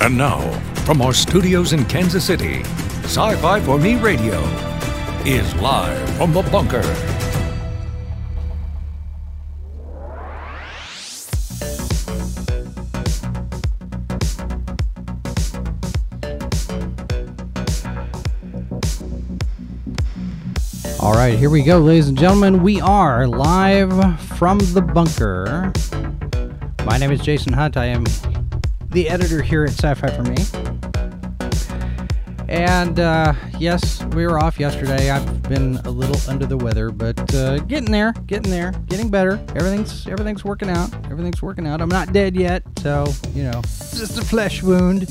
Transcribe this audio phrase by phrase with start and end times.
[0.00, 0.40] And now,
[0.84, 2.62] from our studios in Kansas City,
[3.02, 4.40] Sci Fi for Me Radio
[5.24, 6.82] is live from the bunker.
[21.00, 22.62] All right, here we go, ladies and gentlemen.
[22.62, 25.72] We are live from the bunker.
[26.86, 27.76] My name is Jason Hunt.
[27.76, 28.04] I am
[28.90, 30.36] the editor here at Sci Fi for Me.
[32.48, 35.10] And uh, yes, we were off yesterday.
[35.10, 39.32] I've been a little under the weather, but uh, getting there, getting there, getting better.
[39.54, 40.92] Everything's everything's working out.
[41.10, 41.82] Everything's working out.
[41.82, 45.06] I'm not dead yet, so you know, just a flesh wound.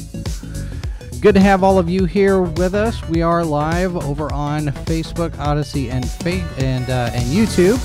[1.22, 3.08] Good to have all of you here with us.
[3.08, 7.78] We are live over on Facebook, Odysee, and fa- and uh, and YouTube.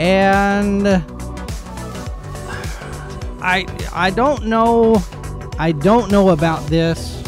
[0.00, 1.15] And
[3.46, 5.00] I I don't know
[5.56, 7.22] I don't know about this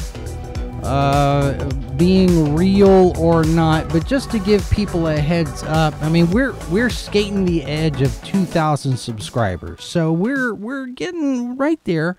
[0.83, 6.29] uh, being real or not, but just to give people a heads up, I mean
[6.33, 12.17] we're we're skating the edge of 2,000 subscribers, so we're we're getting right there.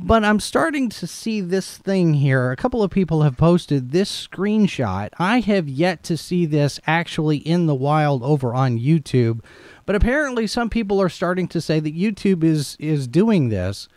[0.00, 2.50] But I'm starting to see this thing here.
[2.50, 5.10] A couple of people have posted this screenshot.
[5.18, 9.40] I have yet to see this actually in the wild over on YouTube,
[9.88, 13.88] but apparently some people are starting to say that YouTube is is doing this.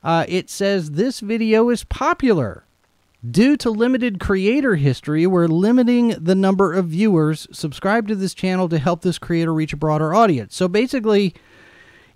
[0.00, 2.62] Uh, it says this video is popular
[3.28, 5.26] due to limited creator history.
[5.26, 9.72] We're limiting the number of viewers subscribe to this channel to help this creator reach
[9.72, 10.54] a broader audience.
[10.54, 11.34] So basically,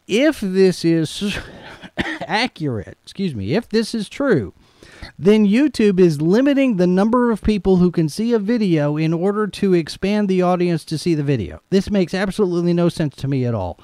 [0.06, 1.36] if this is
[2.20, 4.54] accurate, excuse me, if this is true,
[5.19, 9.47] then YouTube is limiting the number of people who can see a video in order
[9.47, 11.61] to expand the audience to see the video.
[11.70, 13.78] This makes absolutely no sense to me at all.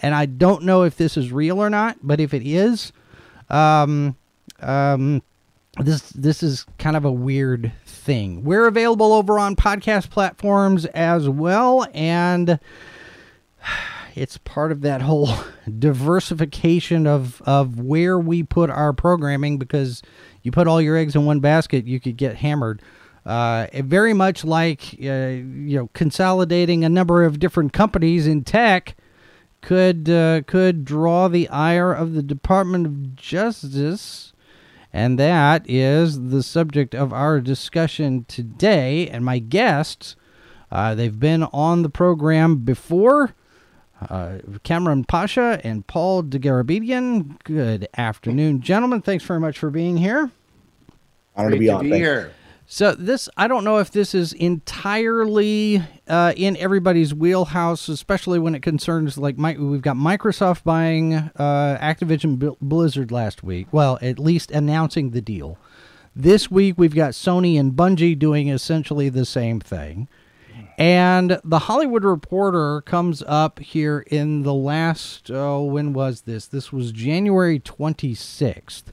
[0.00, 2.92] And I don't know if this is real or not, but if it is,
[3.48, 4.16] um,
[4.60, 5.22] um,
[5.78, 8.44] this this is kind of a weird thing.
[8.44, 12.58] We're available over on podcast platforms as well, and
[14.14, 15.28] it's part of that whole
[15.78, 20.02] diversification of of where we put our programming because
[20.42, 22.82] you put all your eggs in one basket, you could get hammered.
[23.24, 28.96] Uh, very much like uh, you know consolidating a number of different companies in tech
[29.60, 34.32] could uh, could draw the ire of the Department of Justice,
[34.92, 39.08] and that is the subject of our discussion today.
[39.08, 40.16] And my guests,
[40.70, 43.34] uh, they've been on the program before.
[44.10, 47.42] Uh, Cameron Pasha and Paul Dergarabedian.
[47.44, 49.02] Good afternoon, gentlemen.
[49.02, 50.30] Thanks very much for being here.
[51.34, 51.88] Honored to be on.
[51.88, 52.32] be here.
[52.66, 58.54] So this, I don't know if this is entirely uh, in everybody's wheelhouse, especially when
[58.54, 63.66] it concerns like my, we've got Microsoft buying uh, Activision Blizzard last week.
[63.72, 65.58] Well, at least announcing the deal.
[66.16, 70.08] This week we've got Sony and Bungie doing essentially the same thing.
[70.78, 76.46] And the Hollywood Reporter comes up here in the last, oh, when was this?
[76.46, 78.84] This was January 26th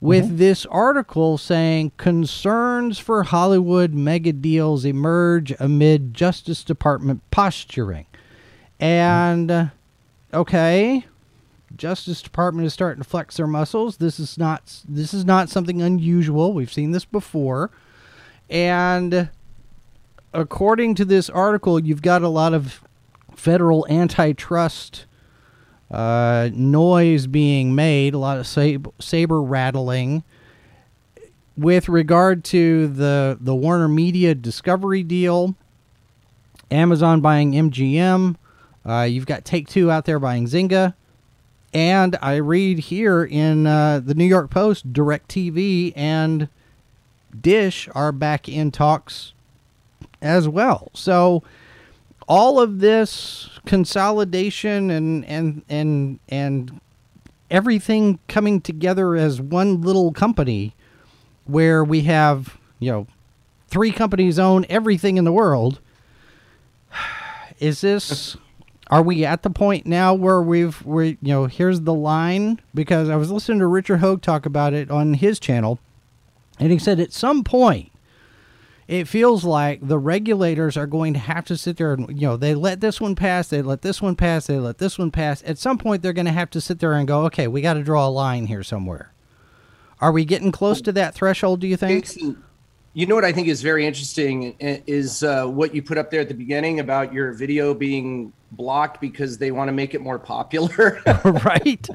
[0.00, 0.36] with mm-hmm.
[0.36, 8.06] this article saying concerns for Hollywood mega deals emerge amid Justice Department posturing.
[8.78, 9.66] And uh,
[10.34, 11.06] okay,
[11.74, 13.96] Justice Department is starting to flex their muscles.
[13.96, 16.52] This is not this is not something unusual.
[16.52, 17.70] We've seen this before.
[18.48, 19.30] And
[20.36, 22.82] according to this article, you've got a lot of
[23.34, 25.06] federal antitrust
[25.90, 30.22] uh, noise being made, a lot of sab- saber rattling.
[31.56, 35.54] With regard to the the Warner Media Discovery deal,
[36.70, 38.36] Amazon buying MGM,
[38.84, 40.92] uh, you've got Take Two out there buying Zynga,
[41.72, 46.50] and I read here in uh, the New York Post, DirecTV and
[47.40, 49.32] Dish are back in talks
[50.20, 50.90] as well.
[50.94, 51.42] So
[52.28, 56.80] all of this consolidation and and and and
[57.50, 60.74] everything coming together as one little company
[61.44, 63.06] where we have, you know,
[63.68, 65.80] three companies own everything in the world.
[67.58, 68.36] Is this
[68.88, 73.08] are we at the point now where we've we you know, here's the line because
[73.08, 75.78] I was listening to Richard Hogue talk about it on his channel
[76.58, 77.90] and he said at some point
[78.88, 82.36] it feels like the regulators are going to have to sit there and you know
[82.36, 85.42] they let this one pass they let this one pass they let this one pass.
[85.44, 87.74] At some point they're going to have to sit there and go okay we got
[87.74, 89.12] to draw a line here somewhere.
[90.00, 92.14] Are we getting close to that threshold do you think?
[92.92, 96.22] You know what i think is very interesting is uh, what you put up there
[96.22, 100.18] at the beginning about your video being blocked because they want to make it more
[100.18, 101.02] popular.
[101.24, 101.86] Right.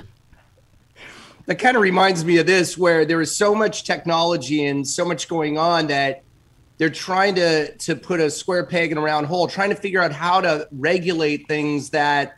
[1.47, 5.03] That kind of reminds me of this, where there is so much technology and so
[5.03, 6.21] much going on that
[6.81, 10.01] they're trying to to put a square peg in a round hole, trying to figure
[10.01, 12.37] out how to regulate things that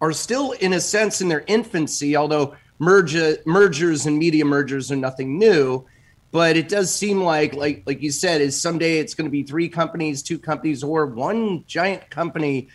[0.00, 2.14] are still, in a sense, in their infancy.
[2.14, 5.84] Although merger mergers and media mergers are nothing new,
[6.30, 9.42] but it does seem like, like like you said, is someday it's going to be
[9.42, 12.68] three companies, two companies, or one giant company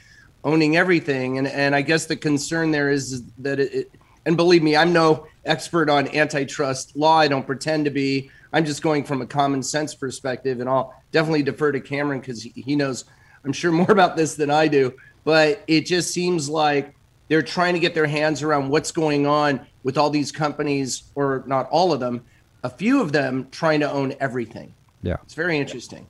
[0.44, 1.38] owning everything.
[1.38, 3.90] And and I guess the concern there is that it,
[4.26, 7.20] and believe me, I'm no expert on antitrust law.
[7.20, 8.32] I don't pretend to be.
[8.56, 12.42] I'm just going from a common sense perspective, and I'll definitely defer to Cameron because
[12.42, 13.04] he knows,
[13.44, 14.94] I'm sure, more about this than I do.
[15.26, 16.96] But it just seems like
[17.28, 21.44] they're trying to get their hands around what's going on with all these companies, or
[21.46, 22.24] not all of them,
[22.64, 24.74] a few of them trying to own everything.
[25.04, 26.08] Yeah, it's very interesting.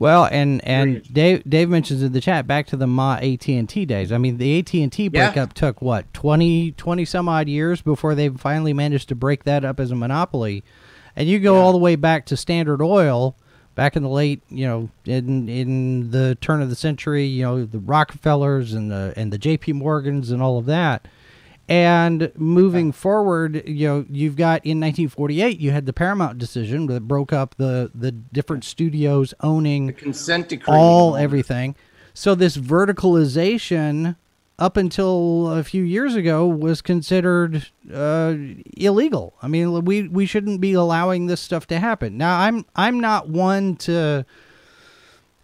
[0.00, 3.68] Well, and and Dave Dave mentions in the chat back to the Ma AT and
[3.68, 4.10] T days.
[4.10, 5.54] I mean, the AT and T breakup yeah.
[5.54, 9.78] took what 20, 20 some odd years before they finally managed to break that up
[9.78, 10.64] as a monopoly.
[11.16, 11.60] And you go yeah.
[11.60, 13.34] all the way back to Standard Oil,
[13.74, 17.64] back in the late, you know, in in the turn of the century, you know,
[17.64, 19.72] the Rockefellers and the and the J.P.
[19.72, 21.08] Morgans and all of that.
[21.68, 27.08] And moving forward, you know, you've got in 1948, you had the Paramount decision that
[27.08, 31.74] broke up the the different studios owning the consent decree, all everything.
[32.14, 34.16] So this verticalization,
[34.58, 38.34] up until a few years ago, was considered uh,
[38.76, 39.34] illegal.
[39.42, 42.16] I mean, we we shouldn't be allowing this stuff to happen.
[42.16, 44.24] Now, I'm I'm not one to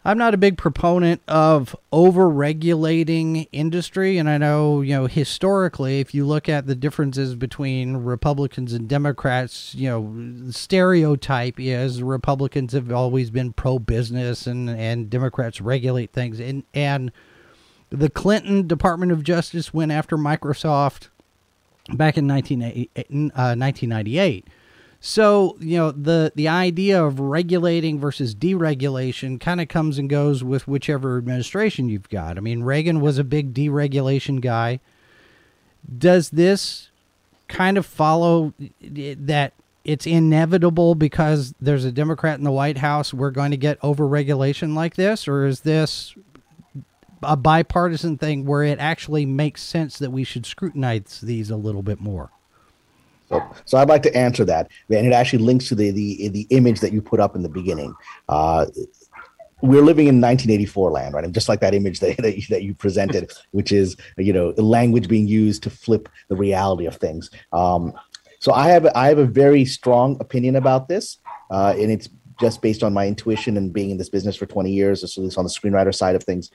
[0.05, 6.15] I'm not a big proponent of over-regulating industry, and I know you know historically, if
[6.15, 12.91] you look at the differences between Republicans and Democrats, you know, stereotype is Republicans have
[12.91, 17.13] always been pro-business, and and Democrats regulate things, and and
[17.93, 21.09] the Clinton Department of Justice went after Microsoft
[21.91, 24.53] back in 1998 eh, eh, uh,
[25.05, 30.45] so, you know, the the idea of regulating versus deregulation kind of comes and goes
[30.45, 32.39] with whichever administration you've got.
[32.39, 34.79] I mean, Reagan was a big deregulation guy.
[35.99, 36.91] Does this
[37.49, 39.55] kind of follow eh, that
[39.85, 44.75] it's inevitable because there's a Democrat in the White House we're going to get overregulation
[44.77, 46.15] like this or is this
[47.23, 51.83] a bipartisan thing where it actually makes sense that we should scrutinize these a little
[51.83, 52.31] bit more?
[53.29, 56.47] So, so I'd like to answer that, and it actually links to the the the
[56.51, 57.95] image that you put up in the beginning.
[58.29, 58.67] Uh,
[59.63, 61.25] we're living in 1984 land, right?
[61.25, 64.51] And just like that image that, that, you, that you presented, which is you know
[64.59, 67.31] language being used to flip the reality of things.
[67.53, 67.95] Um,
[68.39, 71.19] so I have I have a very strong opinion about this,
[71.51, 72.09] uh, and it's
[72.41, 75.39] just based on my intuition and being in this business for 20 years, at least
[75.39, 76.51] on the screenwriter side of things.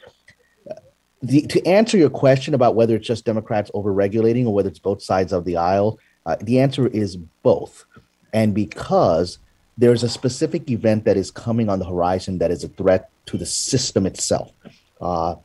[1.22, 5.02] The, to answer your question about whether it's just Democrats over-regulating or whether it's both
[5.02, 7.86] sides of the aisle, uh, the answer is both.
[8.34, 9.40] And because
[9.78, 13.38] there's a specific event that is coming on the horizon that is a threat to
[13.38, 14.52] the system itself,
[15.02, 15.36] uh,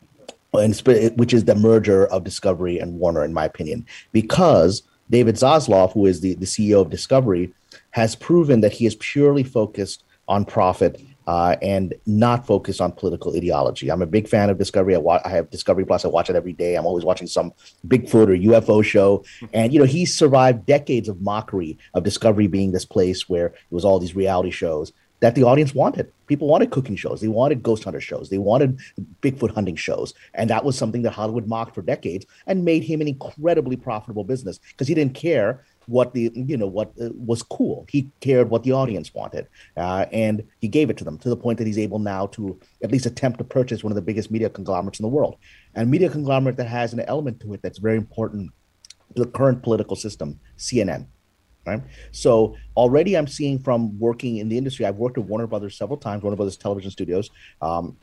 [0.55, 0.77] and,
[1.17, 3.87] which is the merger of Discovery and Warner, in my opinion.
[4.13, 7.53] Because David Zaslav, who is the, the CEO of Discovery,
[7.91, 13.35] has proven that he is purely focused on profit uh, and not focus on political
[13.37, 13.91] ideology.
[13.91, 14.95] I'm a big fan of Discovery.
[14.95, 16.05] I, wa- I have Discovery Plus.
[16.05, 16.77] I watch it every day.
[16.77, 17.53] I'm always watching some
[17.87, 19.25] Bigfoot or UFO show.
[19.53, 23.55] And, you know, he survived decades of mockery of Discovery being this place where it
[23.71, 24.93] was all these reality shows
[25.23, 26.13] that the audience wanted.
[26.27, 27.21] People wanted cooking shows.
[27.21, 28.29] They wanted ghost hunter shows.
[28.29, 28.81] They wanted
[29.21, 30.15] Bigfoot hunting shows.
[30.35, 34.25] And that was something that Hollywood mocked for decades and made him an incredibly profitable
[34.25, 37.87] business because he didn't care what the you know what uh, was cool.
[37.89, 39.47] He cared what the audience wanted,
[39.77, 42.59] uh, and he gave it to them to the point that he's able now to
[42.83, 45.37] at least attempt to purchase one of the biggest media conglomerates in the world,
[45.75, 48.51] and media conglomerate that has an element to it that's very important
[49.15, 51.07] to the current political system, CNN.
[51.65, 51.83] Right.
[52.11, 55.97] So already I'm seeing from working in the industry, I've worked with Warner Brothers several
[55.97, 57.31] times, Warner Brothers television studios.
[57.61, 57.97] Um,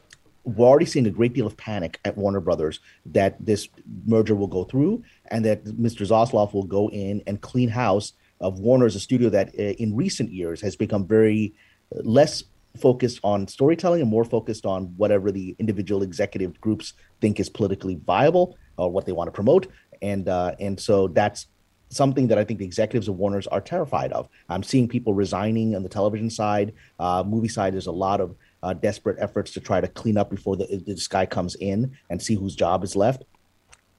[0.44, 3.68] we're already seeing a great deal of panic at Warner Brothers that this
[4.06, 6.08] merger will go through and that Mr.
[6.08, 9.96] Zaslav will go in and clean house of Warner as a studio that uh, in
[9.96, 11.54] recent years has become very
[11.96, 12.44] uh, less
[12.78, 17.96] focused on storytelling and more focused on whatever the individual executive groups think is politically
[18.06, 19.68] viable or what they want to promote.
[20.02, 21.48] And uh, and so that's
[21.90, 24.30] something that I think the executives of Warner's are terrified of.
[24.48, 27.74] I'm seeing people resigning on the television side, uh, movie side.
[27.74, 31.08] There's a lot of uh, desperate efforts to try to clean up before the, this
[31.08, 33.24] guy comes in and see whose job is left.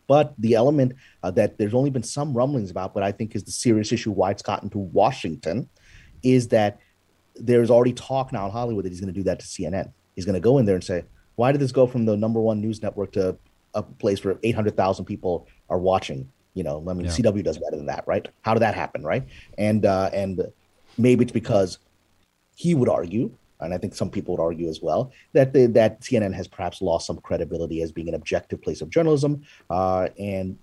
[0.07, 3.45] But the element uh, that there's only been some rumblings about, but I think is
[3.45, 5.69] the serious issue why it's gotten to Washington,
[6.23, 6.81] is that
[7.37, 9.93] there's already talk now in Hollywood that he's going to do that to CNN.
[10.17, 11.05] He's going to go in there and say,
[11.37, 13.39] why did this go from the number one news network to
[13.75, 16.31] a place where 800,000 people are watching?
[16.55, 17.13] You know, I mean, yeah.
[17.13, 18.29] CW does better than that, right?
[18.43, 19.25] How did that happen, right?
[19.57, 20.43] And uh, and
[20.99, 21.79] maybe it's because
[22.57, 26.01] he would argue, and I think some people would argue as well, that the, that
[26.01, 30.59] CNN has perhaps lost some credibility as being an objective place of journalism, uh, and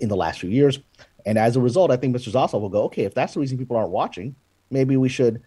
[0.00, 0.80] in the last few years,
[1.26, 2.32] and as a result, I think Mr.
[2.32, 4.34] Zaslav will go, okay, if that's the reason people aren't watching,
[4.70, 5.42] maybe we should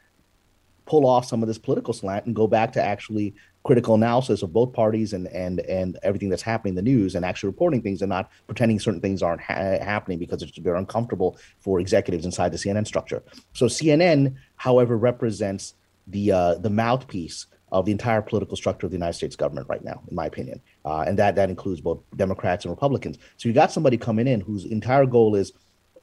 [0.86, 4.54] pull off some of this political slant and go back to actually critical analysis of
[4.54, 8.04] both parties and and and everything that's happening in the news and actually reporting things
[8.04, 12.52] and not pretending certain things aren't ha- happening because it's very uncomfortable for executives inside
[12.52, 13.24] the CNN structure.
[13.54, 15.74] So CNN, however, represents
[16.08, 19.84] the uh, the mouthpiece of the entire political structure of the United States government right
[19.84, 23.18] now, in my opinion, uh, and that that includes both Democrats and Republicans.
[23.38, 25.52] So you got somebody coming in whose entire goal is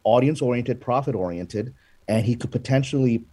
[0.04, 1.74] audience oriented, profit oriented,
[2.08, 3.24] and he could potentially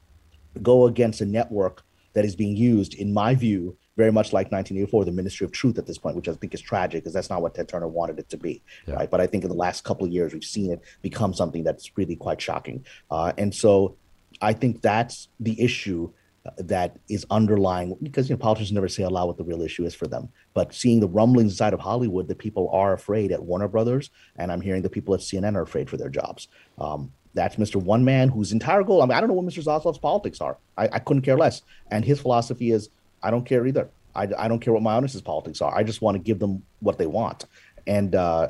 [0.61, 1.83] go against a network
[2.13, 5.77] that is being used, in my view, very much like 1984, the Ministry of Truth
[5.77, 8.17] at this point, which I think is tragic because that's not what Ted Turner wanted
[8.19, 8.95] it to be, yeah.
[8.95, 9.11] right?
[9.11, 11.97] But I think in the last couple of years, we've seen it become something that's
[11.97, 12.85] really quite shocking.
[13.11, 13.97] Uh, and so
[14.41, 16.11] I think that's the issue
[16.57, 19.93] that is underlying because you know politicians never say aloud what the real issue is
[19.93, 20.29] for them.
[20.53, 24.51] But seeing the rumblings inside of hollywood that people are afraid at warner brothers and
[24.51, 26.47] i'm hearing the people at cnn are afraid for their jobs.
[26.77, 29.63] Um, that's mr one man whose entire goal i mean i don't know what mr
[29.63, 30.57] zaslav's politics are.
[30.77, 31.61] I, I couldn't care less.
[31.91, 32.89] And his philosophy is
[33.21, 33.89] i don't care either.
[34.15, 35.75] I, I don't care what my audience's politics are.
[35.75, 37.45] I just want to give them what they want.
[37.85, 38.49] And uh,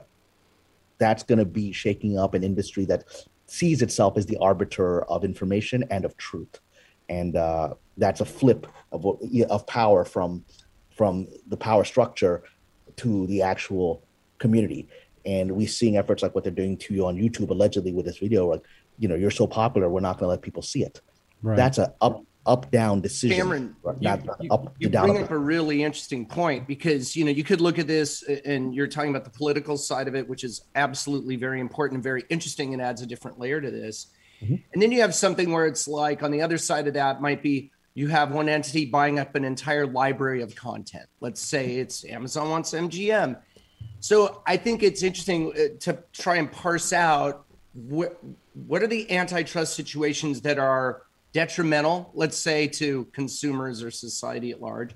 [0.98, 3.04] that's going to be shaking up an industry that
[3.46, 6.60] sees itself as the arbiter of information and of truth
[7.10, 9.06] and uh, that's a flip of
[9.50, 10.46] of power from
[10.90, 12.44] from the power structure
[12.98, 14.04] to the actual
[14.38, 14.88] community.
[15.26, 18.18] And we're seeing efforts like what they're doing to you on YouTube, allegedly with this
[18.18, 18.64] video, like
[18.98, 21.02] you know you're so popular, we're not going to let people see it.
[21.42, 21.58] Right.
[21.58, 23.38] That's a up up down decision.
[23.38, 24.10] Cameron, you,
[24.42, 25.08] you, up you down.
[25.08, 28.74] bring up a really interesting point because you know you could look at this and
[28.74, 32.24] you're talking about the political side of it, which is absolutely very important and very
[32.30, 34.08] interesting and adds a different layer to this.
[34.42, 34.56] Mm-hmm.
[34.74, 37.44] And then you have something where it's like on the other side of that might
[37.44, 41.06] be you have one entity buying up an entire library of content.
[41.20, 43.38] Let's say it's Amazon wants MGM.
[44.00, 48.20] So I think it's interesting uh, to try and parse out what
[48.54, 51.04] what are the antitrust situations that are
[51.34, 54.96] detrimental, let's say, to consumers or society at large,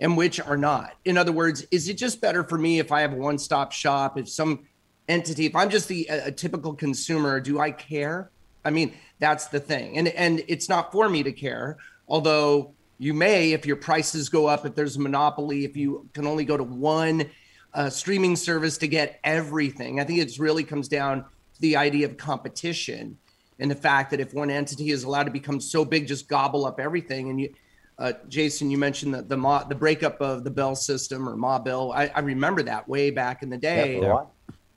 [0.00, 0.92] and which are not.
[1.04, 4.18] In other words, is it just better for me if I have a one-stop shop?
[4.18, 4.66] If some
[5.08, 8.30] entity, if I'm just the a, a typical consumer, do I care?
[8.64, 9.98] I mean, that's the thing.
[9.98, 11.78] And and it's not for me to care,
[12.08, 16.26] although you may if your prices go up, if there's a monopoly, if you can
[16.26, 17.30] only go to one
[17.74, 20.00] uh, streaming service to get everything.
[20.00, 23.18] I think it really comes down to the idea of competition
[23.58, 26.66] and the fact that if one entity is allowed to become so big, just gobble
[26.66, 27.30] up everything.
[27.30, 27.54] And you,
[27.98, 31.58] uh, Jason, you mentioned the the, Ma, the breakup of the Bell system or Ma
[31.58, 31.92] Bell.
[31.92, 34.00] I, I remember that way back in the day.
[34.00, 34.24] Yeah,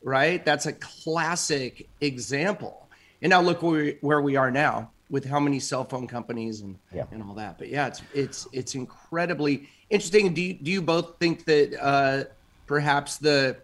[0.04, 0.44] right?
[0.46, 2.87] That's a classic example
[3.22, 6.62] and now look where we, where we are now with how many cell phone companies
[6.62, 7.06] and yeah.
[7.12, 7.58] and all that.
[7.58, 10.34] But yeah, it's it's it's incredibly interesting.
[10.34, 12.26] Do you, do you both think that uh,
[12.66, 13.58] perhaps the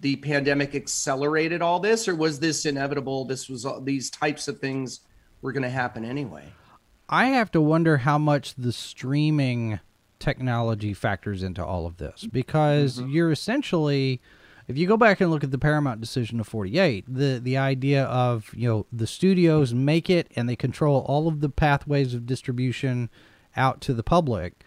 [0.00, 3.24] the pandemic accelerated all this, or was this inevitable?
[3.24, 5.00] This was all, these types of things
[5.42, 6.44] were going to happen anyway.
[7.08, 9.80] I have to wonder how much the streaming
[10.18, 13.10] technology factors into all of this because mm-hmm.
[13.10, 14.22] you're essentially
[14.66, 18.04] if you go back and look at the Paramount decision of 48, the the idea
[18.04, 22.26] of, you know, the studios make it and they control all of the pathways of
[22.26, 23.10] distribution
[23.56, 24.64] out to the public.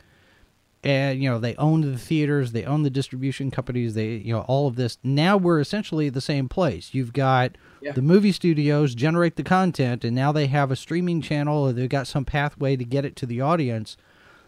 [0.83, 4.41] And you know, they own the theaters, they own the distribution companies, they you know,
[4.41, 4.99] all of this.
[5.03, 6.93] Now we're essentially at the same place.
[6.93, 7.93] You've got yeah.
[7.93, 11.89] the movie studios generate the content and now they have a streaming channel or they've
[11.89, 13.97] got some pathway to get it to the audience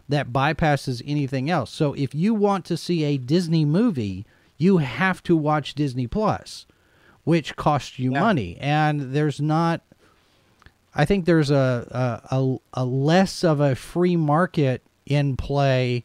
[0.08, 1.70] that bypasses anything else.
[1.70, 4.24] So if you want to see a Disney movie,
[4.60, 6.66] you have to watch Disney Plus,
[7.24, 8.20] which costs you yeah.
[8.20, 8.58] money.
[8.60, 9.80] And there's not,
[10.94, 16.04] I think there's a, a, a, less of a free market in play.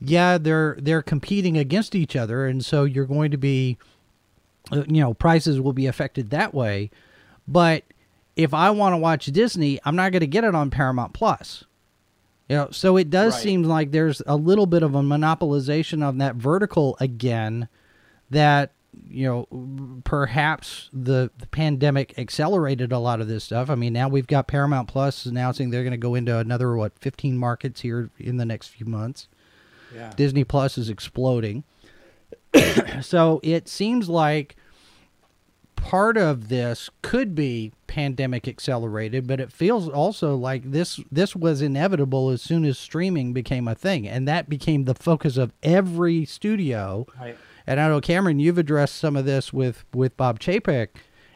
[0.00, 3.78] Yeah, they're they're competing against each other, and so you're going to be,
[4.72, 6.90] uh, you know, prices will be affected that way.
[7.46, 7.84] But
[8.34, 11.64] if I want to watch Disney, I'm not going to get it on Paramount Plus.
[12.48, 13.42] You know, so it does right.
[13.42, 17.68] seem like there's a little bit of a monopolization on that vertical again
[18.30, 18.72] that
[19.08, 23.70] you know perhaps the, the pandemic accelerated a lot of this stuff.
[23.70, 26.98] I mean now we've got paramount plus announcing they're going to go into another what
[26.98, 29.28] 15 markets here in the next few months.
[29.94, 30.12] Yeah.
[30.16, 31.64] disney plus is exploding.
[33.02, 34.56] So it seems like
[35.76, 41.60] part of this could be pandemic accelerated but it feels also like this this was
[41.60, 46.24] inevitable as soon as streaming became a thing and that became the focus of every
[46.24, 47.36] studio right
[47.66, 50.88] and I know Cameron, you've addressed some of this with with Bob Chapek,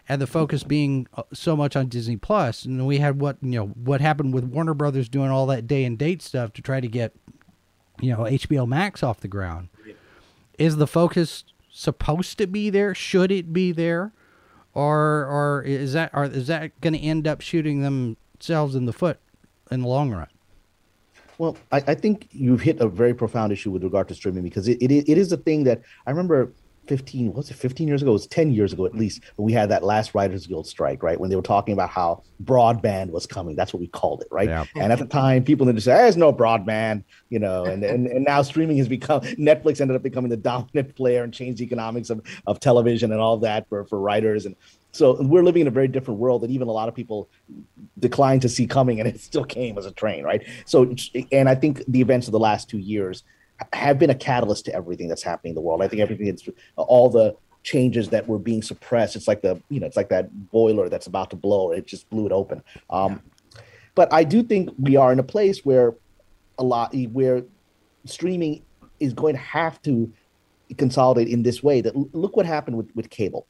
[0.09, 3.51] and the focus being uh, so much on Disney Plus, and we had what you
[3.51, 6.81] know what happened with Warner Brothers doing all that day and date stuff to try
[6.81, 7.15] to get
[8.01, 9.69] you know HBO Max off the ground.
[10.59, 12.95] Is the focus supposed to be there?
[12.95, 14.13] Should it be there,
[14.75, 18.93] or or is that or is that going to end up shooting themselves in the
[18.93, 19.21] foot
[19.71, 20.29] in the long run?
[21.39, 24.69] Well, I, I, think you've hit a very profound issue with regard to streaming because
[24.69, 26.53] it, it, it is a thing that I remember
[26.89, 28.11] 15 was it 15 years ago?
[28.11, 31.03] It was 10 years ago at least when we had that last writers guild strike
[31.03, 31.21] right?
[31.21, 33.55] When they were talking about how broadband was coming.
[33.55, 34.49] That's what we called it right?
[34.49, 34.65] Yeah.
[34.75, 38.07] and at the time people didn't say ah, there's no broadband you know and, and
[38.07, 41.65] and now streaming has become netflix ended up becoming the dominant player and changed the
[41.65, 44.47] economics of, of television and all that for, for writers.
[44.47, 44.57] And
[44.99, 47.29] so we're living in a very different world that even a lot of people
[47.99, 50.95] declined to see coming and it still came as a train right so
[51.33, 53.25] and i think the events of the last two years
[53.73, 55.83] have been a catalyst to everything that's happening in the world.
[55.83, 56.37] I think everything
[56.77, 59.17] all the changes that were being suppressed.
[59.17, 61.73] It's like the you know it's like that boiler that's about to blow.
[61.73, 62.63] It just blew it open.
[62.91, 63.23] Um,
[63.95, 65.95] but I do think we are in a place where
[66.59, 67.43] a lot where
[68.05, 68.63] streaming
[69.01, 70.13] is going to have to
[70.77, 71.81] consolidate in this way.
[71.81, 73.47] That look what happened with with cable.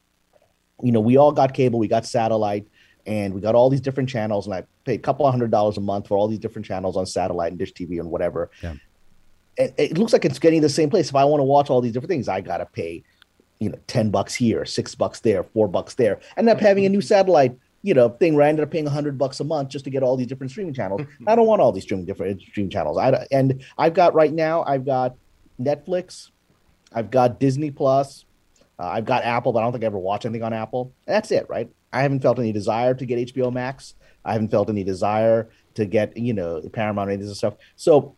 [0.83, 2.67] You know, we all got cable, we got satellite,
[3.07, 4.47] and we got all these different channels.
[4.47, 6.97] And I paid a couple of hundred dollars a month for all these different channels
[6.97, 8.51] on satellite and dish TV and whatever.
[8.63, 8.75] Yeah
[9.59, 11.09] it, it looks like it's getting the same place.
[11.09, 13.03] If I want to watch all these different things, I gotta pay,
[13.59, 16.21] you know, ten bucks here, six bucks there, four bucks there.
[16.37, 19.19] End up having a new satellite, you know, thing where I ended up paying hundred
[19.19, 21.03] bucks a month just to get all these different streaming channels.
[21.03, 21.29] Mm-hmm.
[21.29, 22.97] I don't want all these streaming different uh, streaming channels.
[22.97, 25.17] I and I've got right now, I've got
[25.61, 26.31] Netflix,
[26.93, 28.25] I've got Disney Plus,
[28.79, 30.93] uh, I've got Apple, but I don't think I ever watch anything on Apple.
[31.07, 31.71] that's it, right?
[31.93, 33.95] I haven't felt any desire to get HBO Max.
[34.25, 37.55] I haven't felt any desire to get, you know, Paramount ratings and stuff.
[37.77, 38.15] So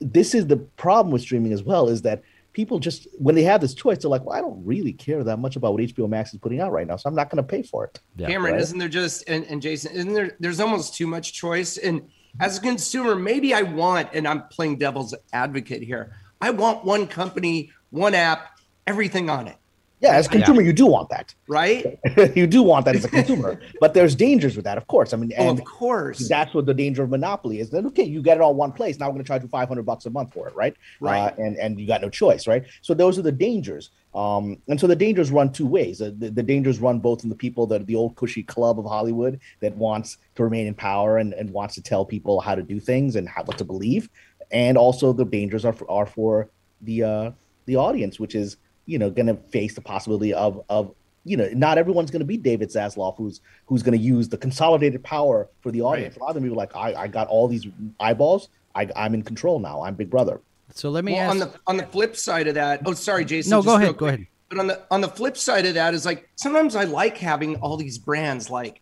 [0.00, 2.22] this is the problem with streaming as well is that
[2.52, 5.38] people just when they have this choice they're like well i don't really care that
[5.38, 7.42] much about what hbo max is putting out right now so i'm not going to
[7.42, 8.26] pay for it yeah.
[8.26, 8.62] cameron right?
[8.62, 12.08] isn't there just and, and jason isn't there there's almost too much choice and
[12.40, 17.06] as a consumer maybe i want and i'm playing devil's advocate here i want one
[17.06, 19.56] company one app everything on it
[20.00, 20.66] yeah, as a consumer, yeah.
[20.66, 21.98] you do want that, right?
[22.36, 25.14] you do want that as a consumer, but there's dangers with that, of course.
[25.14, 27.70] I mean, oh, and of course, that's what the danger of monopoly is.
[27.70, 28.98] Then okay, you get it all one place.
[28.98, 30.76] Now we're going to charge you 500 bucks a month for it, right?
[31.00, 31.32] Right.
[31.32, 32.64] Uh, and and you got no choice, right?
[32.82, 33.90] So those are the dangers.
[34.14, 36.00] Um, and so the dangers run two ways.
[36.00, 38.86] Uh, the, the, dangers run both in the people that the old cushy club of
[38.86, 42.62] Hollywood that wants to remain in power and, and wants to tell people how to
[42.62, 44.08] do things and how what to believe,
[44.50, 46.48] and also the dangers are for, are for
[46.80, 47.30] the uh,
[47.66, 50.94] the audience, which is you know, going to face the possibility of of
[51.24, 54.38] you know, not everyone's going to be David Zaslav, who's who's going to use the
[54.38, 56.14] consolidated power for the audience.
[56.14, 56.20] Right.
[56.20, 57.66] A lot of them people like, I, I got all these
[57.98, 58.48] eyeballs.
[58.76, 59.82] I, I'm in control now.
[59.82, 60.40] I'm Big Brother.
[60.72, 62.82] So let me well, ask on the on the flip side of that.
[62.84, 63.50] Oh, sorry, Jason.
[63.50, 63.96] No, go ahead.
[63.96, 64.26] Go ahead.
[64.48, 67.56] But on the on the flip side of that is like sometimes I like having
[67.56, 68.48] all these brands.
[68.48, 68.80] Like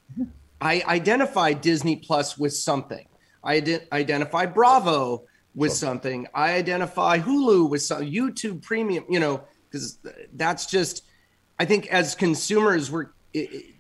[0.60, 3.06] I identify Disney Plus with something.
[3.42, 6.26] I ident- identify Bravo with something.
[6.34, 9.04] I identify Hulu with some YouTube Premium.
[9.08, 9.98] You know, because
[10.34, 11.04] that's just
[11.58, 13.08] i think as consumers we're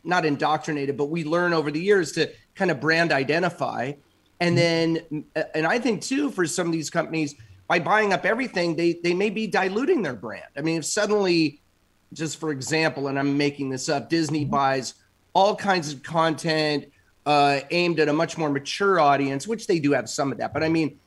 [0.02, 3.92] not indoctrinated but we learn over the years to kind of brand identify
[4.40, 5.20] and mm-hmm.
[5.20, 7.36] then and i think too for some of these companies
[7.68, 11.60] by buying up everything they they may be diluting their brand i mean if suddenly
[12.12, 14.50] just for example and i'm making this up disney mm-hmm.
[14.50, 14.94] buys
[15.32, 16.86] all kinds of content
[17.26, 20.52] uh, aimed at a much more mature audience which they do have some of that
[20.52, 20.98] but i mean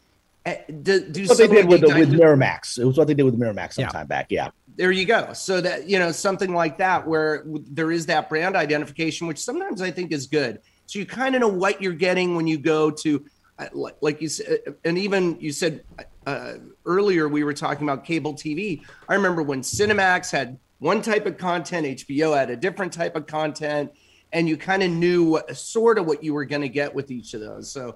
[0.45, 2.79] eh, do, do what they did with, with Miramax.
[2.79, 3.89] It was what they did with Miramax some yeah.
[3.89, 4.27] time back.
[4.31, 5.33] Yeah there you go.
[5.33, 9.81] So that you know something like that where there is that brand identification, which sometimes
[9.81, 10.59] I think is good.
[10.85, 13.25] So you kind of know what you're getting when you go to,
[13.59, 13.67] uh,
[13.99, 15.83] like you said, and even you said
[16.25, 16.53] uh,
[16.85, 18.83] earlier we were talking about cable TV.
[19.09, 23.25] I remember when Cinemax had one type of content, HBO had a different type of
[23.25, 23.91] content,
[24.31, 27.09] and you kind of knew what, sort of what you were going to get with
[27.09, 27.69] each of those.
[27.71, 27.95] So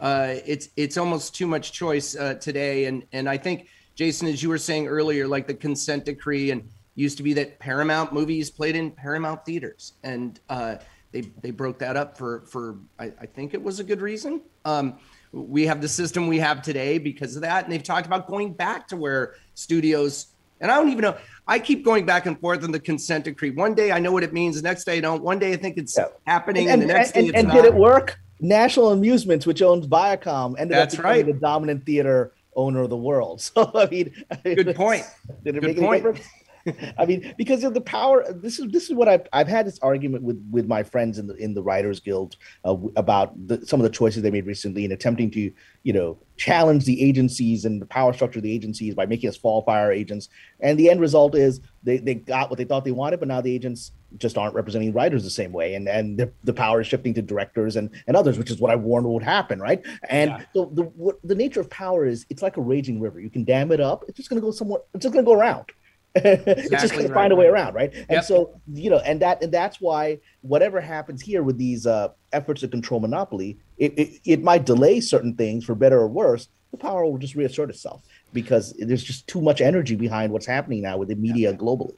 [0.00, 4.42] uh, it's it's almost too much choice uh, today, and and I think Jason, as
[4.42, 8.50] you were saying earlier, like the consent decree and used to be that Paramount movies
[8.50, 10.76] played in Paramount theaters, and uh,
[11.10, 14.42] they they broke that up for for I, I think it was a good reason.
[14.64, 14.98] Um,
[15.32, 18.52] we have the system we have today because of that, and they've talked about going
[18.52, 20.28] back to where studios.
[20.60, 21.16] And I don't even know.
[21.48, 23.50] I keep going back and forth on the consent decree.
[23.50, 25.22] One day I know what it means, the next day I don't.
[25.22, 26.06] One day I think it's yeah.
[26.26, 27.54] happening, and, and, the next and, day it's and not.
[27.54, 28.18] did it work?
[28.40, 31.34] National Amusements, which owns Viacom, ended That's up becoming right.
[31.34, 33.40] the dominant theater owner of the world.
[33.54, 35.04] So I mean, good point.
[35.44, 36.04] Did it good make point.
[36.04, 36.28] any difference?
[36.98, 38.24] I mean, because of the power.
[38.32, 41.26] This is this is what I've I've had this argument with with my friends in
[41.26, 44.84] the in the Writers Guild uh, about the, some of the choices they made recently
[44.84, 48.94] in attempting to you know challenge the agencies and the power structure of the agencies
[48.94, 50.28] by making us fall fire agents.
[50.60, 53.40] And the end result is they they got what they thought they wanted, but now
[53.40, 56.86] the agents just aren't representing writers the same way, and and the, the power is
[56.86, 59.84] shifting to directors and and others, which is what I warned would happen, right?
[60.08, 60.44] And yeah.
[60.54, 63.20] so the what, the nature of power is it's like a raging river.
[63.20, 64.80] You can dam it up; it's just going to go somewhere.
[64.94, 65.72] It's just going to go around.
[66.14, 67.92] Exactly it's just going to find a way around, right?
[67.94, 68.24] And yep.
[68.24, 72.60] so you know, and that and that's why whatever happens here with these uh, efforts
[72.60, 76.48] to control monopoly, it, it, it might delay certain things for better or worse.
[76.70, 80.82] The power will just reassert itself because there's just too much energy behind what's happening
[80.82, 81.60] now with the media yep.
[81.60, 81.96] globally.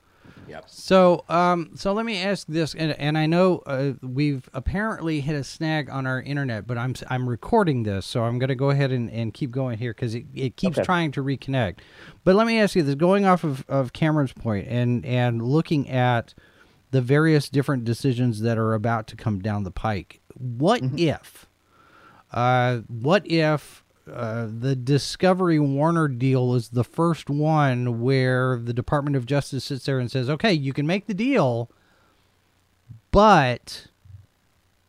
[0.48, 0.64] Yep.
[0.66, 5.34] So, um, so let me ask this, and, and I know uh, we've apparently hit
[5.34, 8.70] a snag on our internet, but I'm I'm recording this, so I'm going to go
[8.70, 10.84] ahead and, and keep going here because it, it keeps okay.
[10.84, 11.78] trying to reconnect.
[12.24, 15.88] But let me ask you this: going off of, of Cameron's point and and looking
[15.88, 16.34] at
[16.90, 20.98] the various different decisions that are about to come down the pike, what mm-hmm.
[20.98, 21.46] if?
[22.32, 29.16] Uh, what if uh, the Discovery Warner deal is the first one where the Department
[29.16, 31.70] of Justice sits there and says, okay, you can make the deal,
[33.10, 33.86] but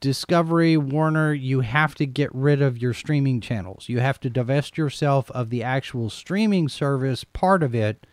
[0.02, 3.88] Discovery Warner, you have to get rid of your streaming channels.
[3.88, 8.06] You have to divest yourself of the actual streaming service part of it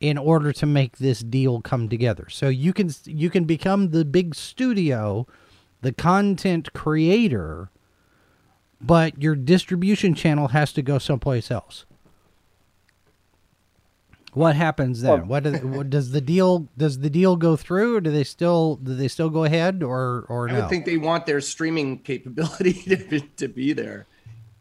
[0.00, 2.28] in order to make this deal come together.
[2.30, 5.26] So you can you can become the big studio,
[5.80, 7.70] the content creator
[8.80, 11.84] but your distribution channel has to go someplace else.
[14.34, 15.26] What happens then?
[15.26, 17.96] What, does, what, does the deal does the deal go through?
[17.96, 20.64] Or do they still do they still go ahead or or I no?
[20.64, 24.06] I think they want their streaming capability to, to be there,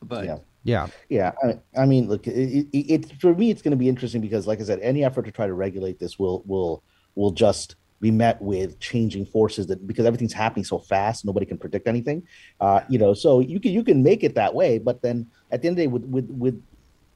[0.01, 0.37] but yeah.
[0.63, 1.31] Yeah, yeah.
[1.41, 4.47] I, I mean, look, it, it, it, for me, it's going to be interesting because,
[4.47, 6.83] like I said, any effort to try to regulate this will will
[7.15, 11.57] will just be met with changing forces that because everything's happening so fast, nobody can
[11.57, 12.23] predict anything.
[12.59, 15.61] Uh, you know, so you can you can make it that way, but then at
[15.61, 16.63] the end of the day, with with with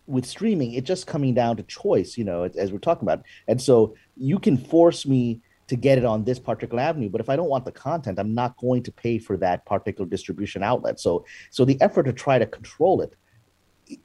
[0.08, 2.18] with streaming, it's just coming down to choice.
[2.18, 6.04] You know, as we're talking about, and so you can force me to get it
[6.04, 8.92] on this particular avenue but if i don't want the content i'm not going to
[8.92, 13.16] pay for that particular distribution outlet so so the effort to try to control it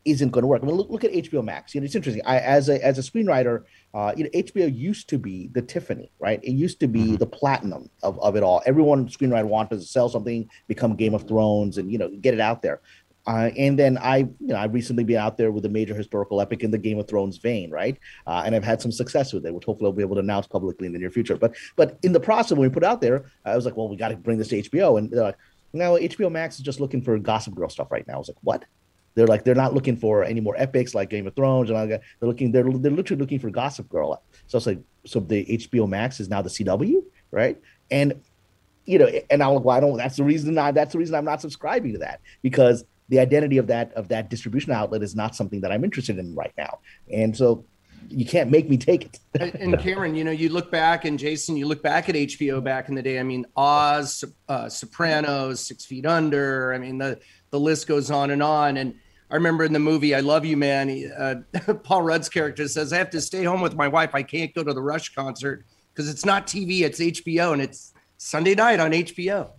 [0.04, 0.62] isn't going to work.
[0.62, 1.74] I mean, look, look at HBO Max.
[1.74, 2.22] You know, it's interesting.
[2.26, 3.64] I, as a as a screenwriter,
[3.96, 6.38] uh, you know, HBO used to be the Tiffany, right?
[6.44, 7.14] It used to be mm-hmm.
[7.14, 8.62] the platinum of, of it all.
[8.66, 12.40] Everyone screenwriter wanted to sell something, become Game of Thrones, and you know, get it
[12.40, 12.82] out there.
[13.26, 16.42] Uh, and then I, you know, I've recently been out there with a major historical
[16.42, 17.98] epic in the Game of Thrones vein, right?
[18.26, 20.46] Uh, and I've had some success with it, which hopefully I'll be able to announce
[20.46, 21.38] publicly in the near future.
[21.38, 23.88] But but in the process, when we put it out there, I was like, well,
[23.88, 25.38] we got to bring this to HBO, and they're like,
[25.72, 28.16] no, HBO Max is just looking for Gossip Girl stuff right now.
[28.16, 28.66] I was like, what?
[29.16, 31.86] They're like they're not looking for any more epics like Game of Thrones and all
[31.86, 32.02] that.
[32.20, 34.22] They're looking they're they're literally looking for Gossip Girl.
[34.46, 37.58] So it's like so the HBO Max is now the CW, right?
[37.90, 38.20] And
[38.84, 39.96] you know, and I'm like, well, I don't.
[39.96, 40.56] That's the reason.
[40.58, 44.08] I, that's the reason I'm not subscribing to that because the identity of that of
[44.08, 46.80] that distribution outlet is not something that I'm interested in right now.
[47.10, 47.64] And so
[48.08, 49.54] you can't make me take it.
[49.60, 52.88] and Karen, you know, you look back and Jason, you look back at HBO back
[52.88, 53.18] in the day.
[53.18, 56.72] I mean, Oz, uh, Sopranos, Six Feet Under.
[56.74, 57.18] I mean, the
[57.50, 58.76] the list goes on and on.
[58.76, 58.94] And
[59.30, 61.36] I remember in the movie "I Love You, Man," he, uh,
[61.82, 64.10] Paul Rudd's character says, "I have to stay home with my wife.
[64.14, 67.92] I can't go to the Rush concert because it's not TV; it's HBO, and it's
[68.18, 69.50] Sunday night on HBO."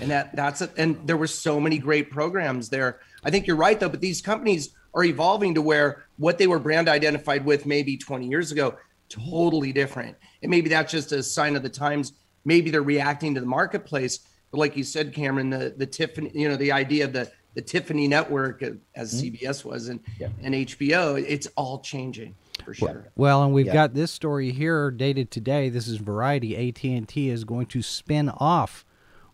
[0.00, 0.70] And that that's it.
[0.76, 3.00] And there were so many great programs there.
[3.24, 6.58] I think you're right though, but these companies are evolving to where what they were
[6.58, 8.76] brand identified with maybe 20 years ago
[9.08, 10.16] totally different.
[10.42, 12.12] And maybe that's just a sign of the times.
[12.44, 14.20] Maybe they're reacting to the marketplace.
[14.50, 17.62] But like you said, Cameron, the the Tiffany, you know, the idea of the the
[17.62, 18.62] Tiffany network
[18.94, 19.34] as mm-hmm.
[19.34, 20.28] CBS was and yeah.
[20.42, 22.34] and HBO, it's all changing
[22.64, 23.10] for sure.
[23.16, 23.72] Well, and we've yeah.
[23.72, 25.68] got this story here dated today.
[25.68, 26.68] This is Variety.
[26.68, 28.84] AT and T is going to spin off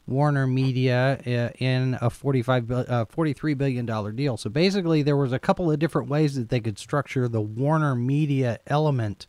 [0.06, 4.36] Warner Media uh, in a 45 uh, 43 billion dollar deal.
[4.36, 7.94] So basically there was a couple of different ways that they could structure the Warner
[7.94, 9.26] Media element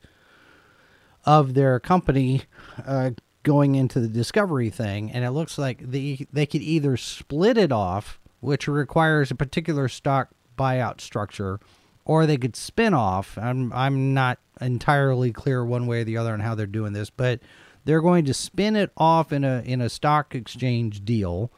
[1.25, 2.43] of their company
[2.86, 3.12] uh,
[3.43, 7.71] going into the Discovery thing and it looks like they they could either split it
[7.71, 11.60] off which requires a particular stock buyout structure,
[12.06, 13.38] or they could spin off.
[13.38, 17.10] I'm I'm not entirely clear one way or the other on how they're doing this,
[17.10, 17.39] but
[17.86, 21.52] they're going to spin it off in a in a stock exchange deal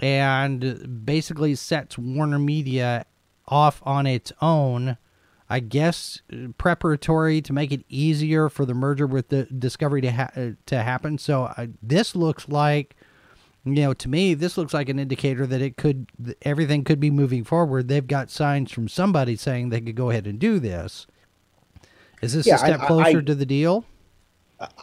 [0.00, 3.06] and basically sets Warner Media
[3.46, 4.96] off on its own.
[5.48, 6.22] I guess
[6.56, 10.32] preparatory to make it easier for the merger with the Discovery to ha-
[10.66, 11.18] to happen.
[11.18, 12.96] So uh, this looks like
[13.64, 16.06] you know, to me, this looks like an indicator that it could
[16.42, 17.88] everything could be moving forward.
[17.88, 21.06] They've got signs from somebody saying they could go ahead and do this.
[22.20, 23.84] Is this yeah, a step I, closer I, to the deal?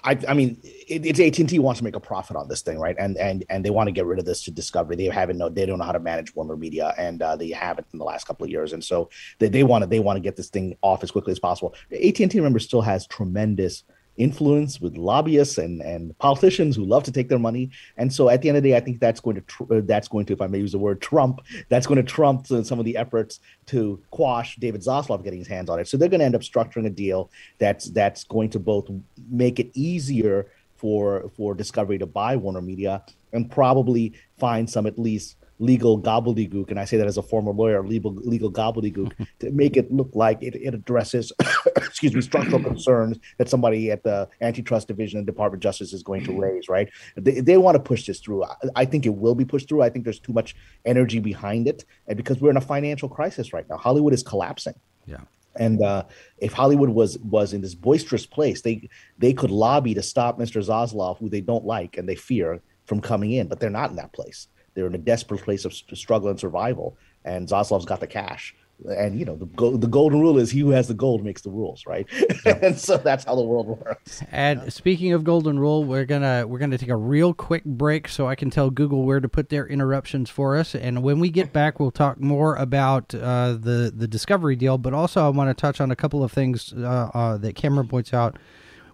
[0.04, 2.62] I, I mean, it, it's AT and T wants to make a profit on this
[2.62, 2.96] thing, right?
[3.00, 4.96] And and and they want to get rid of this to Discovery.
[4.96, 7.88] They haven't know they don't know how to manage Warner Media, and uh, they haven't
[7.94, 8.74] in the last couple of years.
[8.74, 11.32] And so they, they want to they want to get this thing off as quickly
[11.32, 11.74] as possible.
[11.92, 13.84] AT and T, remember, still has tremendous
[14.22, 17.70] influence with lobbyists and and politicians who love to take their money.
[17.98, 19.82] And so at the end of the day, I think that's going to tr- uh,
[19.84, 22.80] that's going to, if I may use the word Trump, that's going to trump some
[22.80, 25.88] of the efforts to quash David Zaslav getting his hands on it.
[25.88, 28.90] So they're going to end up structuring a deal that's that's going to both
[29.30, 33.04] make it easier for for Discovery to buy Warner Media
[33.34, 37.52] and probably find some at least legal gobbledygook, and I say that as a former
[37.52, 41.32] lawyer, legal legal gobbledygook, to make it look like it, it addresses,
[41.78, 46.04] excuse me, structural concerns that somebody at the antitrust division and Department of Justice is
[46.04, 46.68] going to raise.
[46.68, 46.90] Right?
[47.16, 48.44] They, they want to push this through.
[48.44, 49.84] I, I think it will be pushed through.
[49.84, 53.54] I think there's too much energy behind it, and because we're in a financial crisis
[53.54, 54.76] right now, Hollywood is collapsing.
[55.06, 55.22] Yeah.
[55.58, 56.06] And uh,
[56.38, 60.66] if Hollywood was was in this boisterous place, they they could lobby to stop Mr.
[60.66, 63.96] Zaslav, who they don't like and they fear, from coming in, but they're not in
[63.96, 64.48] that place.
[64.74, 68.56] They're in a desperate place of struggle and survival, and Zaslav's got the cash.
[68.98, 71.44] And you know the go- the golden rule is he who has the gold makes
[71.44, 72.08] the rules, right?
[72.46, 74.24] and so that's how the world works.
[74.32, 78.28] And speaking of golden rule, we're gonna we're gonna take a real quick break so
[78.28, 80.74] I can tell Google where to put their interruptions for us.
[80.74, 84.96] And when we get back, we'll talk more about uh, the the discovery deal, but
[84.96, 88.16] also I want to touch on a couple of things uh, uh, that Cameron points
[88.16, 88.38] out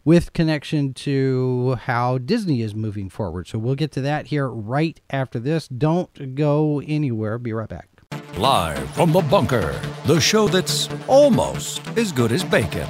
[0.07, 3.45] with connection to how Disney is moving forward.
[3.45, 5.67] So we'll get to that here right after this.
[5.67, 7.37] Don't go anywhere.
[7.37, 7.89] Be right back.
[8.37, 12.87] Live from the bunker, the show that's almost as good as bacon.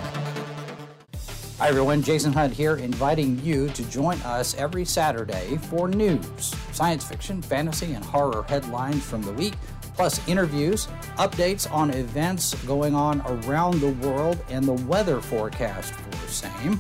[1.58, 2.04] Hi, everyone.
[2.04, 7.94] Jason Hunt here, inviting you to join us every Saturday for news, science fiction, fantasy,
[7.94, 9.56] and horror headlines from the week,
[9.96, 16.12] plus interviews, updates on events going on around the world, and the weather forecast for
[16.12, 16.80] the same.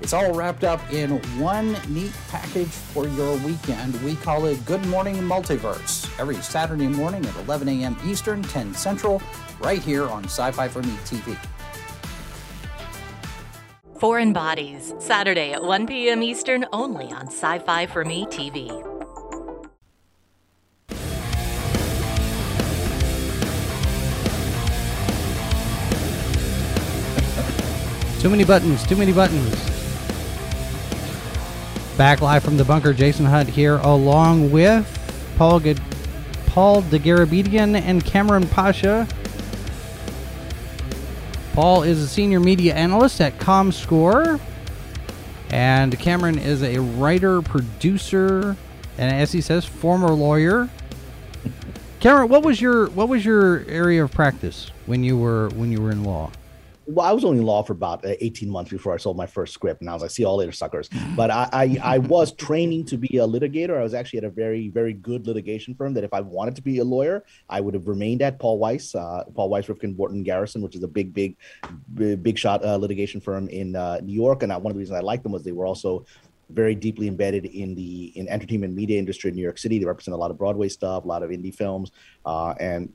[0.00, 4.00] It's all wrapped up in one neat package for your weekend.
[4.02, 6.08] We call it Good Morning Multiverse.
[6.20, 7.96] Every Saturday morning at 11 a.m.
[8.06, 9.20] Eastern, 10 Central,
[9.60, 11.36] right here on Sci Fi for Me TV.
[13.98, 16.22] Foreign Bodies, Saturday at 1 p.m.
[16.22, 18.68] Eastern, only on Sci Fi for Me TV.
[28.20, 29.77] Too many buttons, too many buttons.
[31.98, 34.86] Back live from the bunker, Jason Hunt here, along with
[35.36, 35.80] Paul Good,
[36.46, 39.08] Paul Dergarabedian and Cameron Pasha.
[41.54, 44.38] Paul is a senior media analyst at ComScore,
[45.50, 48.56] and Cameron is a writer, producer,
[48.96, 50.68] and as he says, former lawyer.
[51.98, 55.82] Cameron, what was your what was your area of practice when you were when you
[55.82, 56.30] were in law?
[56.90, 59.26] Well, I was only in law for about uh, 18 months before I sold my
[59.26, 59.82] first script.
[59.82, 60.88] And I was like, see all later, suckers.
[61.14, 63.78] But I, I, I, was training to be a litigator.
[63.78, 66.62] I was actually at a very, very good litigation firm that if I wanted to
[66.62, 70.22] be a lawyer, I would have remained at Paul Weiss, uh, Paul Weiss, Rifkind, Wharton,
[70.22, 71.36] Garrison, which is a big, big,
[71.92, 74.42] big, big shot uh, litigation firm in uh, New York.
[74.42, 76.06] And one of the reasons I liked them was they were also
[76.48, 79.78] very deeply embedded in the in entertainment media industry in New York City.
[79.78, 81.92] They represent a lot of Broadway stuff, a lot of indie films,
[82.24, 82.90] uh, and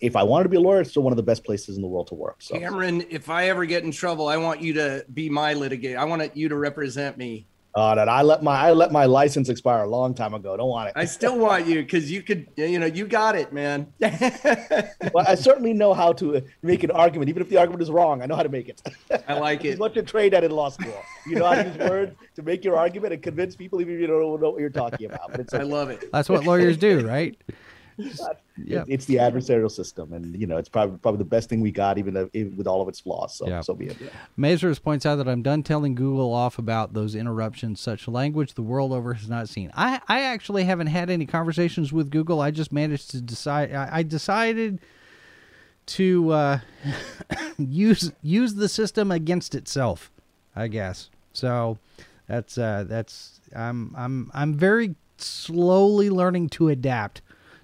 [0.00, 1.82] if I wanted to be a lawyer, it's still one of the best places in
[1.82, 2.36] the world to work.
[2.40, 2.58] So.
[2.58, 5.96] Cameron, if I ever get in trouble, I want you to be my litigator.
[5.96, 7.46] I want you to represent me.
[7.74, 10.56] Oh, that I let my I let my license expire a long time ago.
[10.56, 10.94] Don't want it.
[10.96, 13.92] I still want you because you could, you know, you got it, man.
[14.00, 18.22] well, I certainly know how to make an argument, even if the argument is wrong.
[18.22, 18.82] I know how to make it.
[19.28, 19.68] I like it.
[19.68, 21.00] It's what you trained at in law school.
[21.26, 24.00] You know how to use words to make your argument and convince people, even if
[24.00, 25.30] you don't know what you're talking about.
[25.30, 26.10] But it's I love it.
[26.10, 27.36] That's what lawyers do, right?
[28.64, 28.84] yeah.
[28.86, 31.98] it's the adversarial system, and you know it's probably probably the best thing we got,
[31.98, 33.34] even, though, even with all of its flaws.
[33.34, 33.60] So yeah.
[33.60, 33.96] so be it.
[34.00, 34.08] Yeah.
[34.38, 37.80] Mazers points out that I'm done telling Google off about those interruptions.
[37.80, 39.70] Such language the world over has not seen.
[39.74, 42.40] I I actually haven't had any conversations with Google.
[42.40, 43.74] I just managed to decide.
[43.74, 44.80] I, I decided
[45.86, 46.58] to uh,
[47.58, 50.10] use use the system against itself.
[50.54, 51.78] I guess so.
[52.28, 57.22] That's uh, that's I'm I'm I'm very slowly learning to adapt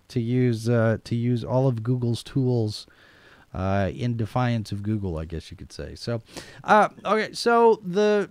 [0.08, 2.86] to use uh, to use all of Google's tools
[3.54, 5.94] uh, in defiance of Google, I guess you could say.
[5.94, 6.22] So,
[6.64, 8.30] uh, okay, so the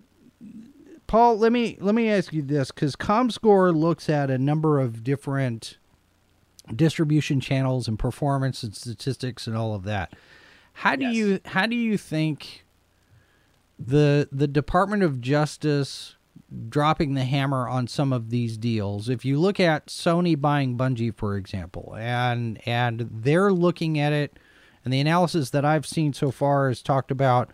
[1.07, 5.03] Paul, let me let me ask you this because ComScore looks at a number of
[5.03, 5.77] different
[6.75, 10.13] distribution channels and performance and statistics and all of that.
[10.73, 11.15] How do yes.
[11.15, 12.65] you how do you think
[13.77, 16.15] the the Department of Justice
[16.69, 19.09] dropping the hammer on some of these deals.
[19.09, 24.37] If you look at Sony buying Bungie, for example, and and they're looking at it,
[24.83, 27.51] and the analysis that I've seen so far has talked about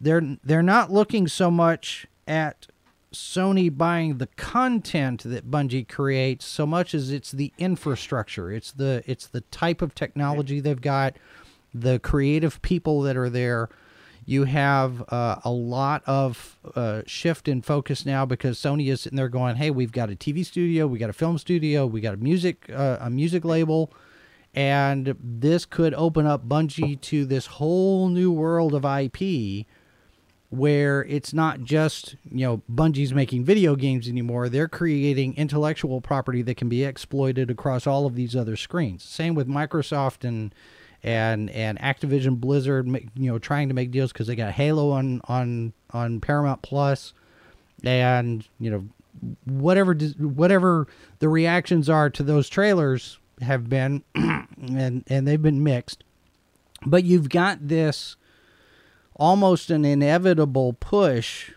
[0.00, 2.66] they're they're not looking so much at
[3.12, 8.50] Sony buying the content that Bungie creates so much as it's the infrastructure.
[8.50, 11.16] It's the it's the type of technology they've got,
[11.72, 13.68] the creative people that are there
[14.24, 19.16] You have uh, a lot of uh, shift in focus now because Sony is sitting
[19.16, 22.14] there going, "Hey, we've got a TV studio, we got a film studio, we got
[22.14, 23.92] a music uh, a music label,
[24.54, 29.66] and this could open up Bungie to this whole new world of IP."
[30.52, 34.50] where it's not just you know Bungie's making video games anymore.
[34.50, 39.02] They're creating intellectual property that can be exploited across all of these other screens.
[39.02, 40.54] Same with Microsoft and
[41.02, 45.20] and and Activision Blizzard, you know, trying to make deals because they got Halo on
[45.24, 47.12] on on Paramount Plus,
[47.84, 48.86] and you know
[49.44, 50.86] whatever whatever
[51.18, 56.04] the reactions are to those trailers have been, and and they've been mixed.
[56.84, 58.16] But you've got this
[59.14, 61.52] almost an inevitable push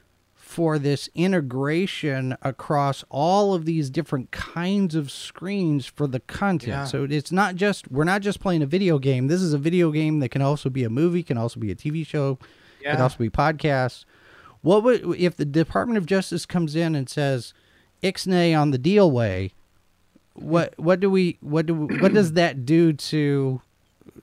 [0.56, 6.70] for this integration across all of these different kinds of screens for the content.
[6.70, 6.86] Yeah.
[6.86, 9.28] So it's not just we're not just playing a video game.
[9.28, 11.76] This is a video game that can also be a movie, can also be a
[11.76, 12.40] TV show,
[12.82, 12.94] yeah.
[12.94, 14.06] can also be podcasts.
[14.62, 17.54] What would if the Department of Justice comes in and says
[18.02, 19.52] ixnay on the deal way?
[20.36, 23.60] What what do we what do what does that do to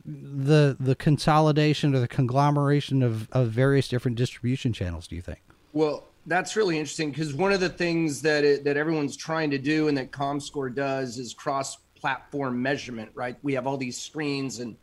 [0.07, 5.38] the the consolidation or the conglomeration of, of various different distribution channels do you think
[5.73, 9.59] well that's really interesting because one of the things that it, that everyone's trying to
[9.59, 14.61] do and that comscore does is cross platform measurement right we have all these screens
[14.61, 14.77] and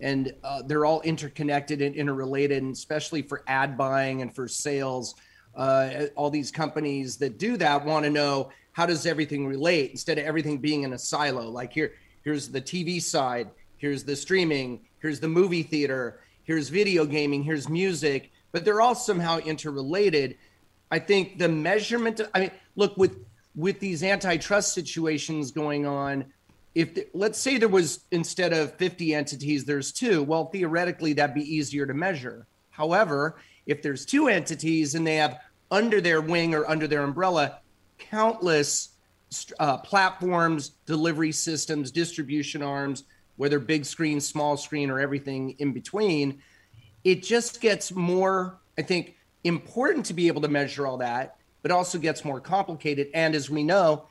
[0.00, 5.14] and uh, they're all interconnected and interrelated and especially for ad buying and for sales
[5.56, 10.18] uh, all these companies that do that want to know how does everything relate instead
[10.18, 14.80] of everything being in a silo like here here's the tv side here's the streaming,
[15.00, 20.36] here's the movie theater, here's video gaming, here's music, but they're all somehow interrelated.
[20.90, 23.16] I think the measurement, I mean, look, with
[23.54, 26.26] with these antitrust situations going on,
[26.74, 31.34] if the, let's say there was instead of 50 entities, there's two, well, theoretically, that'd
[31.34, 32.46] be easier to measure.
[32.70, 37.60] However, if there's two entities and they have under their wing or under their umbrella
[37.98, 38.90] countless
[39.58, 43.04] uh, platforms, delivery systems, distribution arms,
[43.36, 46.42] whether big screen, small screen, or everything in between,
[47.04, 49.15] it just gets more, I think,
[49.46, 53.08] important to be able to measure all that, but also gets more complicated.
[53.14, 54.06] And as we know,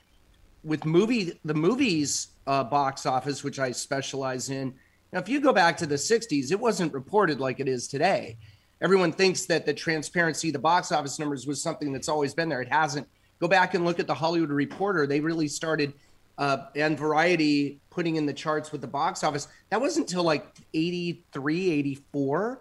[0.64, 4.74] with movie, the movies uh, box office, which I specialize in,
[5.14, 8.38] now if you go back to the 60s, it wasn't reported like it is today.
[8.82, 12.62] Everyone thinks that the transparency, the box office numbers was something that's always been there.
[12.62, 13.08] It hasn't.
[13.40, 15.08] Go back and look at the Hollywood Reporter.
[15.08, 15.94] They really started
[16.38, 19.48] uh, and Variety putting in the charts with the box office.
[19.70, 22.60] That wasn't until like 83, 84.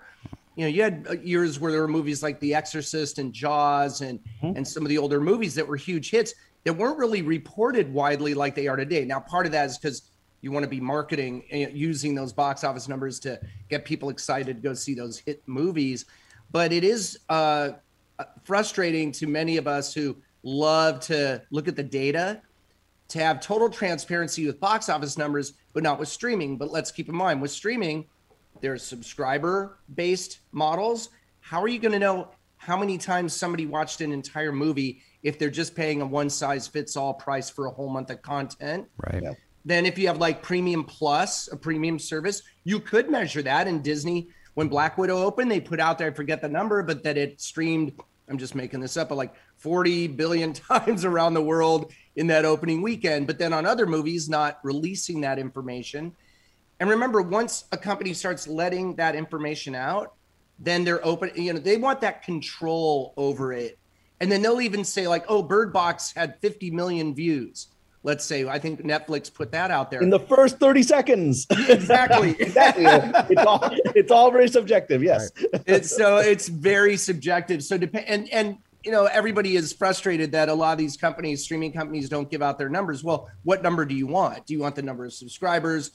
[0.57, 4.01] You know, you had uh, years where there were movies like The Exorcist and Jaws
[4.01, 4.57] and mm-hmm.
[4.57, 8.35] and some of the older movies that were huge hits that weren't really reported widely
[8.35, 9.05] like they are today.
[9.05, 12.64] Now, part of that is because you want to be marketing uh, using those box
[12.64, 16.05] office numbers to get people excited to go see those hit movies.
[16.53, 17.71] But it is uh,
[18.19, 22.43] uh frustrating to many of us who love to look at the data
[23.09, 26.57] to have total transparency with box office numbers, but not with streaming.
[26.57, 28.07] But let's keep in mind with streaming,
[28.61, 31.11] there's subscriber based models.
[31.40, 35.38] How are you going to know how many times somebody watched an entire movie if
[35.38, 38.87] they're just paying a one size fits all price for a whole month of content?
[38.97, 39.23] Right.
[39.23, 39.35] Yeah.
[39.64, 43.67] Then if you have like premium plus, a premium service, you could measure that.
[43.67, 47.03] And Disney, when Black Widow opened, they put out there, I forget the number, but
[47.03, 47.93] that it streamed,
[48.29, 52.45] I'm just making this up, but like 40 billion times around the world in that
[52.45, 56.14] opening weekend, but then on other movies, not releasing that information.
[56.85, 60.12] And remember, once a company starts letting that information out,
[60.59, 63.79] then they're open, you know, they want that control over it.
[64.20, 67.68] And then they'll even say, like, oh, Bird Box had 50 million views.
[68.03, 71.47] Let's say, I think Netflix put that out there in the first 30 seconds.
[71.70, 72.33] Exactly.
[72.38, 72.85] exactly.
[72.85, 75.03] It's all, it's all very subjective.
[75.03, 75.31] Yes.
[75.64, 77.64] It's so it's very subjective.
[77.64, 81.42] So depend and and you know, everybody is frustrated that a lot of these companies,
[81.42, 83.03] streaming companies, don't give out their numbers.
[83.03, 84.44] Well, what number do you want?
[84.44, 85.90] Do you want the number of subscribers?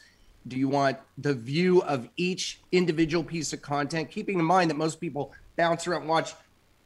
[0.49, 4.09] Do you want the view of each individual piece of content?
[4.09, 6.33] Keeping in mind that most people bounce around, watch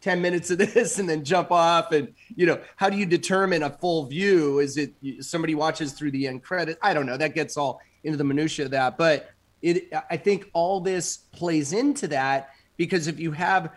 [0.02, 1.92] 10 minutes of this and then jump off.
[1.92, 4.60] And, you know, how do you determine a full view?
[4.60, 6.78] Is it somebody watches through the end credit?
[6.82, 7.18] I don't know.
[7.18, 8.98] That gets all into the minutia of that.
[8.98, 13.72] But it, I think all this plays into that because if you have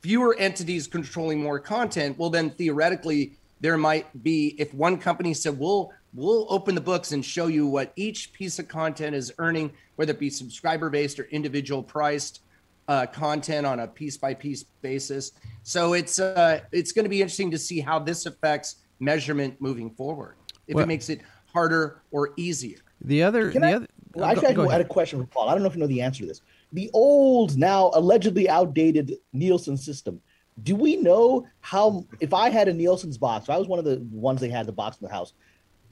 [0.00, 5.56] fewer entities controlling more content, well, then theoretically, there might be if one company said,
[5.56, 9.72] "We'll we'll open the books and show you what each piece of content is earning,
[9.96, 12.40] whether it be subscriber based or individual priced
[12.88, 15.32] uh, content on a piece by piece basis."
[15.62, 19.90] So it's uh, it's going to be interesting to see how this affects measurement moving
[19.90, 20.36] forward.
[20.66, 21.20] If well, it makes it
[21.52, 22.78] harder or easier.
[23.02, 25.48] The other, the I, other Well, actually, go I had a question for Paul.
[25.48, 26.40] I don't know if you know the answer to this.
[26.72, 30.20] The old, now allegedly outdated Nielsen system.
[30.62, 32.06] Do we know how?
[32.20, 34.66] If I had a Nielsen's box, if I was one of the ones they had
[34.66, 35.32] the box in the house.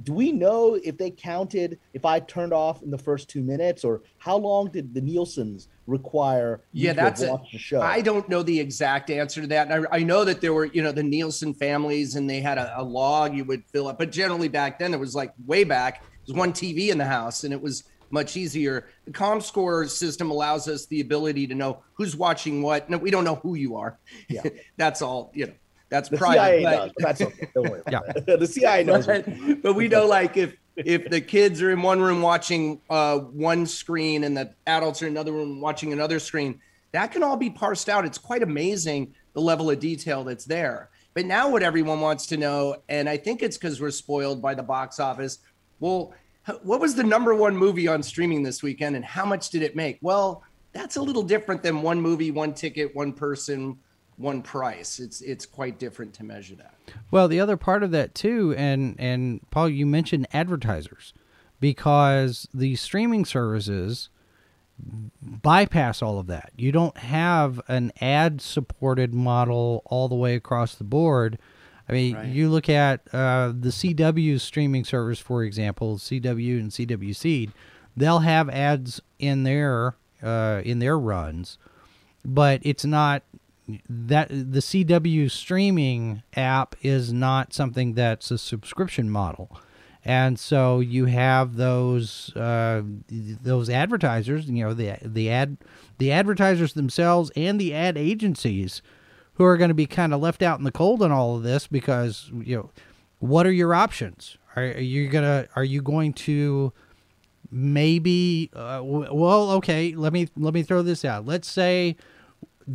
[0.02, 3.84] Do we know if they counted if I turned off in the first two minutes,
[3.84, 6.62] or how long did the Nielsen's require?
[6.72, 7.82] Yeah, that's a, the show.
[7.82, 9.70] I don't know the exact answer to that.
[9.70, 12.80] I, I know that there were, you know, the Nielsen families and they had a,
[12.80, 13.98] a log you would fill up.
[13.98, 17.44] But generally back then, it was like way back, There's one TV in the house
[17.44, 18.88] and it was much easier.
[19.04, 22.90] The ComScore system allows us the ability to know who's watching what.
[22.90, 23.98] No, we don't know who you are.
[24.28, 24.42] Yeah.
[24.76, 25.52] that's all, you know,
[25.90, 26.40] that's the private.
[26.40, 27.48] CIA but- does, that's okay.
[27.54, 27.82] Don't worry.
[27.90, 28.00] Yeah.
[28.36, 29.06] The CIA knows.
[29.06, 29.26] but,
[29.62, 33.66] but we know like if if the kids are in one room watching uh, one
[33.66, 36.60] screen and the adults are in another room watching another screen
[36.92, 40.88] that can all be parsed out it's quite amazing the level of detail that's there
[41.12, 44.54] but now what everyone wants to know and i think it's because we're spoiled by
[44.54, 45.38] the box office
[45.80, 46.14] well
[46.62, 49.76] what was the number one movie on streaming this weekend and how much did it
[49.76, 53.76] make well that's a little different than one movie one ticket one person
[54.20, 56.74] one price it's it's quite different to measure that
[57.10, 61.12] Well, the other part of that too, and and Paul, you mentioned advertisers,
[61.60, 64.08] because the streaming services
[65.22, 66.52] bypass all of that.
[66.56, 71.38] You don't have an ad-supported model all the way across the board.
[71.88, 72.26] I mean, Right.
[72.28, 77.52] you look at uh, the CW streaming service, for example, CW and CW Seed.
[77.96, 81.58] They'll have ads in their uh, in their runs,
[82.24, 83.22] but it's not
[83.88, 89.60] that the CW streaming app is not something that's a subscription model.
[90.04, 95.58] And so you have those uh, those advertisers, you know, the the ad
[95.98, 98.80] the advertisers themselves and the ad agencies
[99.34, 101.42] who are going to be kind of left out in the cold on all of
[101.42, 102.70] this because you know
[103.18, 104.38] what are your options?
[104.56, 106.72] Are, are you gonna are you going to
[107.50, 111.96] maybe uh, well okay let me let me throw this out let's say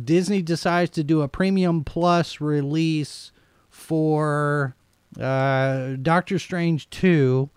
[0.04, 3.32] disney decides to do a premium plus release
[3.68, 4.74] for
[5.20, 7.48] uh, doctor strange 2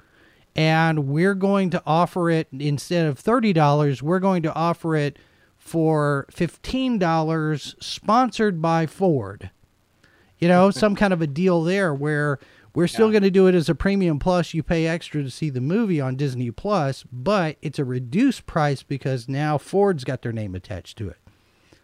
[0.56, 5.18] and we're going to offer it instead of $30 we're going to offer it
[5.58, 9.52] for $15 sponsored by ford.
[10.40, 12.40] You know some kind of a deal there where
[12.74, 14.54] we're still going to do it as a premium plus.
[14.54, 18.84] You pay extra to see the movie on disney plus but it's a reduced price
[18.84, 21.18] because now ford's got their name attached to it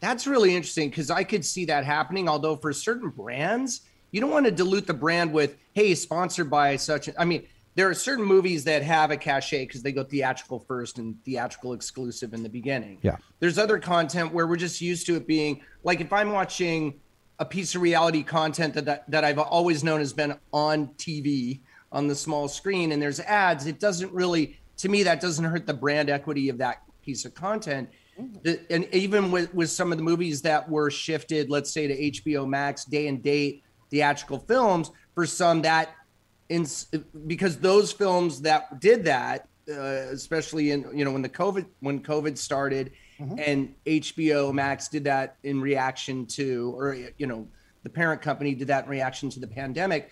[0.06, 2.30] That's really interesting because I could see that happening.
[2.30, 3.82] Although for certain brands,
[4.12, 7.10] you don't want to dilute the brand with, hey, sponsored by such.
[7.18, 11.00] I mean, there are certain movies that have a cachet because they go theatrical first
[11.00, 13.00] and theatrical exclusive in the beginning.
[13.02, 13.18] Yeah.
[13.40, 17.00] There's other content where we're just used to it being like if I'm watching
[17.40, 21.62] a piece of reality content that, that, that I've always known has been on TV
[21.92, 25.66] on the small screen and there's ads, it doesn't really, to me, that doesn't hurt
[25.66, 27.90] the brand equity of that piece of content.
[28.70, 32.48] And even with, with some of the movies that were shifted, let's say to HBO
[32.48, 35.90] Max, day and date theatrical films, for some that
[36.50, 36.66] in
[37.28, 42.02] because those films that did that, uh, especially in you know when the COVID when
[42.02, 47.48] COVID started, and HBO Max did that in reaction to, or you know,
[47.84, 50.10] the parent company did that in reaction to the pandemic.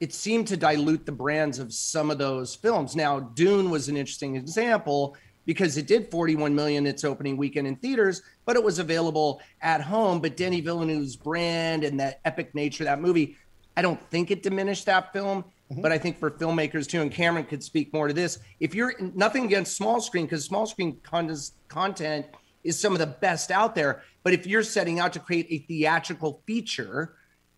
[0.00, 2.96] It seemed to dilute the brands of some of those films.
[2.96, 5.16] Now, Dune was an interesting example
[5.50, 9.80] because it did 41 million its opening weekend in theaters, but it was available at
[9.80, 10.20] home.
[10.20, 13.34] But Denis Villeneuve's brand and that epic nature of that movie,
[13.76, 15.42] I don't think it diminished that film.
[15.42, 15.82] Mm-hmm.
[15.82, 18.38] But I think for filmmakers too, and Cameron could speak more to this.
[18.60, 21.36] If you're nothing against small screen, because small screen con-
[21.66, 22.26] content
[22.62, 24.04] is some of the best out there.
[24.22, 27.16] But if you're setting out to create a theatrical feature,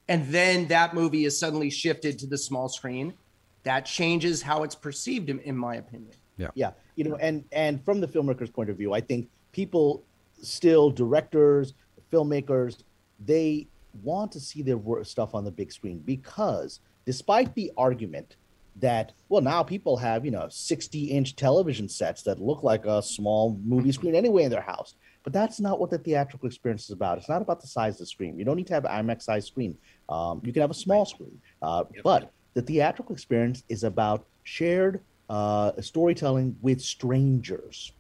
[0.09, 3.13] and then that movie is suddenly shifted to the small screen,
[3.65, 6.15] that changes how it's perceived, in, in my opinion.
[6.37, 6.49] Yeah.
[6.55, 6.71] Yeah.
[6.97, 10.05] you know and and from the filmmaker's point of view i think people
[10.41, 11.75] still directors
[12.13, 12.83] filmmakers
[13.25, 13.67] they
[14.03, 18.37] want to see their stuff on the big screen because despite the argument
[18.77, 23.03] that well now people have you know 60 inch television sets that look like a
[23.03, 26.91] small movie screen anyway in their house but that's not what the theatrical experience is
[26.91, 27.19] about.
[27.19, 28.39] It's not about the size of the screen.
[28.39, 29.77] You don't need to have an imax size screen.
[30.09, 31.41] Um, you can have a small screen.
[31.61, 35.01] Uh, but the theatrical experience is about shared
[35.33, 37.93] uh, storytelling with strangers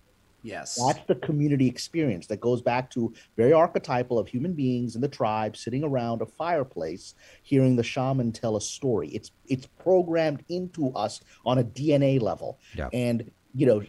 [0.42, 0.78] Yes.
[0.84, 5.08] that's the community experience that goes back to very archetypal of human beings in the
[5.08, 9.08] tribe sitting around a fireplace, hearing the shaman tell a story.
[9.10, 12.58] It's it's programmed into us on a DNA level.
[12.76, 12.88] Yeah.
[12.92, 13.82] And you know,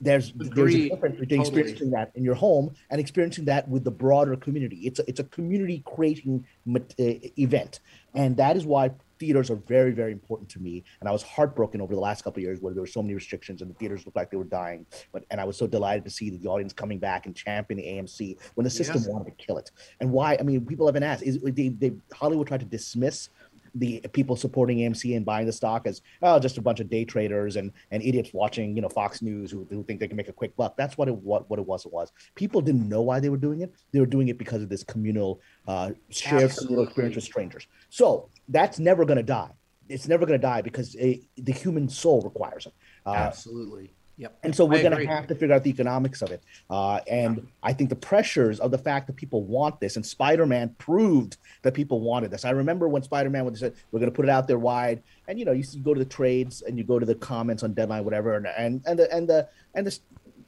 [0.00, 1.60] there's there's a difference between Totally.
[1.60, 4.78] experiencing that in your home and experiencing that with the broader community.
[4.78, 7.78] It's a, it's a community creating uh, event,
[8.14, 8.90] and that is why
[9.22, 10.82] theaters are very, very important to me.
[10.98, 13.14] And I was heartbroken over the last couple of years where there were so many
[13.14, 14.84] restrictions and the theaters looked like they were dying.
[15.12, 18.36] But and I was so delighted to see the audience coming back and championing AMC
[18.54, 19.06] when the system yes.
[19.06, 19.70] wanted to kill it.
[20.00, 20.36] And why?
[20.40, 23.28] I mean, people have been asked: Is they, they Hollywood tried to dismiss
[23.74, 27.04] the people supporting AMC and buying the stock as oh, just a bunch of day
[27.04, 30.28] traders and, and idiots watching you know Fox News who, who think they can make
[30.28, 30.76] a quick buck.
[30.76, 31.86] That's what it what, what it was.
[31.86, 33.72] It was people didn't know why they were doing it.
[33.92, 37.66] They were doing it because of this communal uh, shared communal experience with strangers.
[37.88, 39.50] So that's never going to die.
[39.88, 42.72] It's never going to die because it, the human soul requires it.
[43.04, 43.94] Uh, Absolutely.
[44.18, 44.38] Yep.
[44.42, 46.42] And so we're going to have to figure out the economics of it.
[46.68, 47.42] Uh, and yeah.
[47.62, 51.38] I think the pressures of the fact that people want this, and Spider Man proved
[51.62, 52.44] that people wanted this.
[52.44, 54.58] I remember when Spider Man when they said we're going to put it out there
[54.58, 57.14] wide, and you know you, you, go to the trades and you go to the
[57.14, 59.98] comments on Deadline, whatever, and and and the and the and the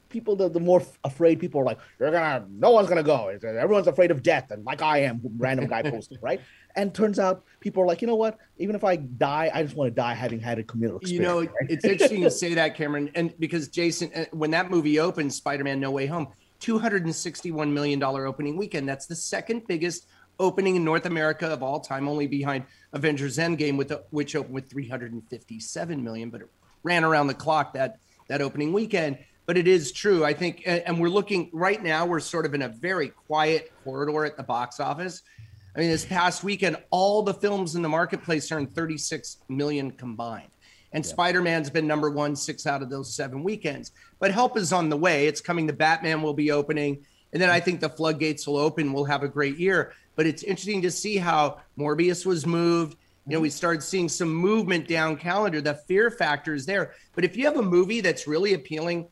[0.09, 3.87] people the, the more afraid people are like you're gonna no one's gonna go everyone's
[3.87, 6.39] afraid of death and like i am random guy posting right
[6.75, 8.37] and turns out people are like, you know what?
[8.57, 11.21] Even if I die, I just want to die having had a communal experience.
[11.21, 14.99] You know, it's interesting to say that, Cameron, and because Jason, uh, when that movie
[14.99, 16.27] opened, Spider-Man: No Way Home,
[16.59, 18.87] two hundred and sixty-one million dollar opening weekend.
[18.87, 20.07] That's the second biggest
[20.39, 24.69] opening in North America of all time, only behind Avengers: Endgame, with which opened with
[24.69, 26.49] three hundred and fifty-seven million, but it
[26.83, 29.17] ran around the clock that that opening weekend.
[29.47, 32.05] But it is true, I think, and we're looking right now.
[32.07, 35.21] We're sort of in a very quiet corridor at the box office
[35.75, 40.49] I mean, this past weekend, all the films in the marketplace earned 36 million combined.
[40.93, 41.11] And yeah.
[41.11, 43.91] Spider Man's been number one six out of those seven weekends.
[44.19, 45.27] But help is on the way.
[45.27, 45.67] It's coming.
[45.67, 47.05] The Batman will be opening.
[47.33, 48.93] And then I think the floodgates will open.
[48.93, 49.93] We'll have a great year.
[50.15, 52.95] But it's interesting to see how Morbius was moved.
[53.27, 55.59] You know, we started seeing some movement down calendar.
[55.59, 56.93] The fear factor is there.
[57.13, 59.09] But if you have a movie that's really appealing,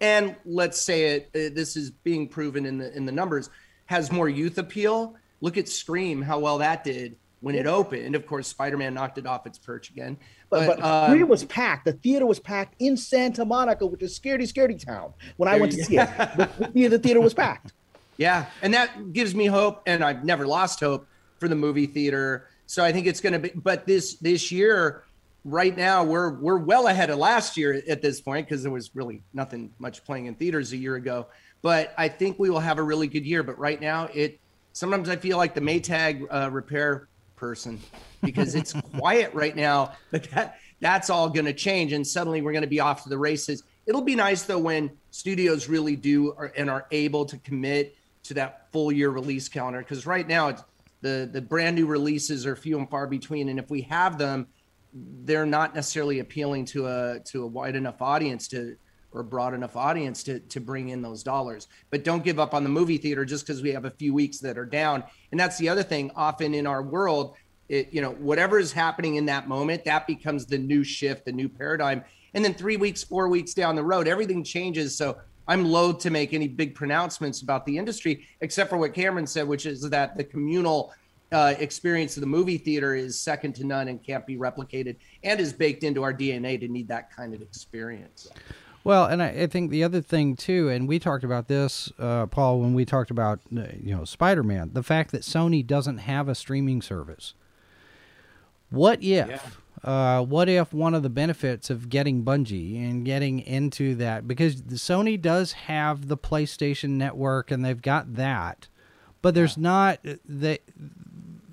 [0.00, 3.50] and let's say it, uh, this is being proven in the in the numbers,
[3.86, 8.04] has more youth appeal, Look at Scream, how well that did when it opened.
[8.04, 10.16] And of course, Spider Man knocked it off its perch again.
[10.50, 11.86] But, but, but um, Scream was packed.
[11.86, 15.12] The theater was packed in Santa Monica, which is scaredy, scaredy town.
[15.36, 17.72] When I went to see it, the, the theater was packed.
[18.16, 21.06] Yeah, and that gives me hope, and I've never lost hope
[21.38, 22.48] for the movie theater.
[22.66, 23.50] So I think it's going to be.
[23.54, 25.04] But this this year,
[25.44, 28.94] right now, we're we're well ahead of last year at this point because there was
[28.94, 31.28] really nothing much playing in theaters a year ago.
[31.62, 33.42] But I think we will have a really good year.
[33.42, 34.38] But right now, it
[34.72, 37.80] sometimes I feel like the Maytag uh, repair person
[38.22, 39.92] because it's quiet right now.
[40.10, 43.08] But that that's all going to change, and suddenly we're going to be off to
[43.08, 43.64] the races.
[43.86, 48.34] It'll be nice though when studios really do are, and are able to commit to
[48.34, 50.62] that full year release calendar because right now it's
[51.00, 54.46] the the brand new releases are few and far between, and if we have them,
[54.92, 58.76] they're not necessarily appealing to a to a wide enough audience to
[59.12, 61.68] or broad enough audience to to bring in those dollars.
[61.90, 64.38] But don't give up on the movie theater just because we have a few weeks
[64.38, 65.04] that are down.
[65.30, 66.10] And that's the other thing.
[66.14, 67.36] Often in our world,
[67.68, 71.32] it, you know, whatever is happening in that moment, that becomes the new shift, the
[71.32, 72.02] new paradigm.
[72.34, 74.96] And then three weeks, four weeks down the road, everything changes.
[74.96, 79.26] So I'm loath to make any big pronouncements about the industry, except for what Cameron
[79.26, 80.92] said, which is that the communal
[81.32, 85.40] uh, experience of the movie theater is second to none and can't be replicated and
[85.40, 88.28] is baked into our DNA to need that kind of experience.
[88.90, 92.26] Well, and I, I, think the other thing too, and we talked about this, uh,
[92.26, 95.98] Paul, when we talked about uh, you know Spider Man, the fact that Sony doesn't
[95.98, 97.34] have a streaming service.
[98.68, 99.04] What if?
[99.04, 99.38] Yeah.
[99.84, 104.60] Uh, what if one of the benefits of getting Bungie and getting into that because
[104.62, 108.66] Sony does have the PlayStation Network and they've got that,
[109.22, 109.62] but there's yeah.
[109.62, 110.62] not uh, that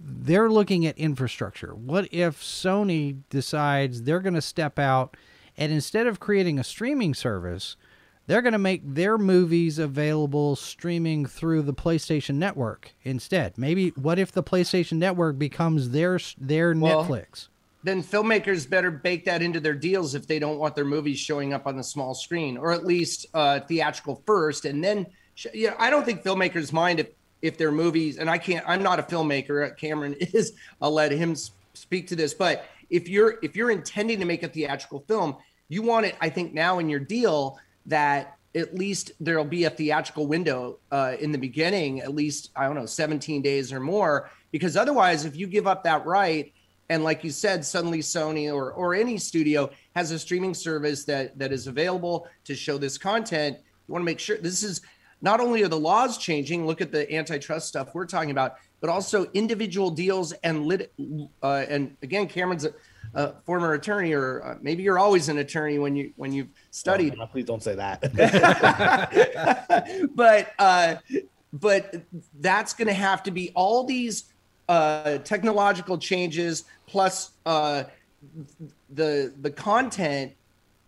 [0.03, 1.75] they're looking at infrastructure.
[1.75, 5.15] What if Sony decides they're going to step out
[5.57, 7.75] and instead of creating a streaming service,
[8.27, 13.57] they're going to make their movies available streaming through the PlayStation Network instead.
[13.57, 17.47] Maybe what if the PlayStation Network becomes their their well, Netflix?
[17.83, 21.53] Then filmmakers better bake that into their deals if they don't want their movies showing
[21.53, 25.07] up on the small screen, or at least uh, theatrical first, and then.
[25.53, 27.09] You know, I don't think filmmakers mind if
[27.43, 28.67] if their movies, and I can't.
[28.67, 29.77] I'm not a filmmaker.
[29.77, 30.53] Cameron is.
[30.81, 31.35] I'll let him
[31.75, 35.37] speak to this, but if you're if you're intending to make a theatrical film,
[35.69, 39.69] you want it, I think, now in your deal that at least there'll be a
[39.69, 44.29] theatrical window uh, in the beginning, at least, I don't know, 17 days or more.
[44.51, 46.53] Because otherwise, if you give up that right,
[46.89, 51.37] and like you said, suddenly Sony or, or any studio has a streaming service that,
[51.37, 54.81] that is available to show this content, you want to make sure this is
[55.21, 58.89] not only are the laws changing, look at the antitrust stuff we're talking about, but
[58.89, 60.91] also individual deals and lit.
[61.41, 62.73] Uh, and again, Cameron's a,
[63.13, 67.15] a former attorney, or uh, maybe you're always an attorney when you when you've studied.
[67.19, 68.01] Oh, please don't say that.
[70.15, 70.95] but uh,
[71.53, 71.95] but
[72.39, 74.25] that's going to have to be all these
[74.69, 77.83] uh, technological changes plus uh,
[78.91, 80.33] the the content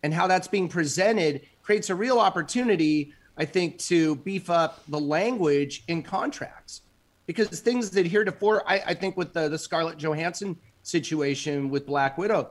[0.04, 5.00] and how that's being presented creates a real opportunity, I think, to beef up the
[5.00, 6.82] language in contracts
[7.30, 12.18] because things that heretofore, I, I think, with the the Scarlett Johansson situation with Black
[12.18, 12.50] Widow,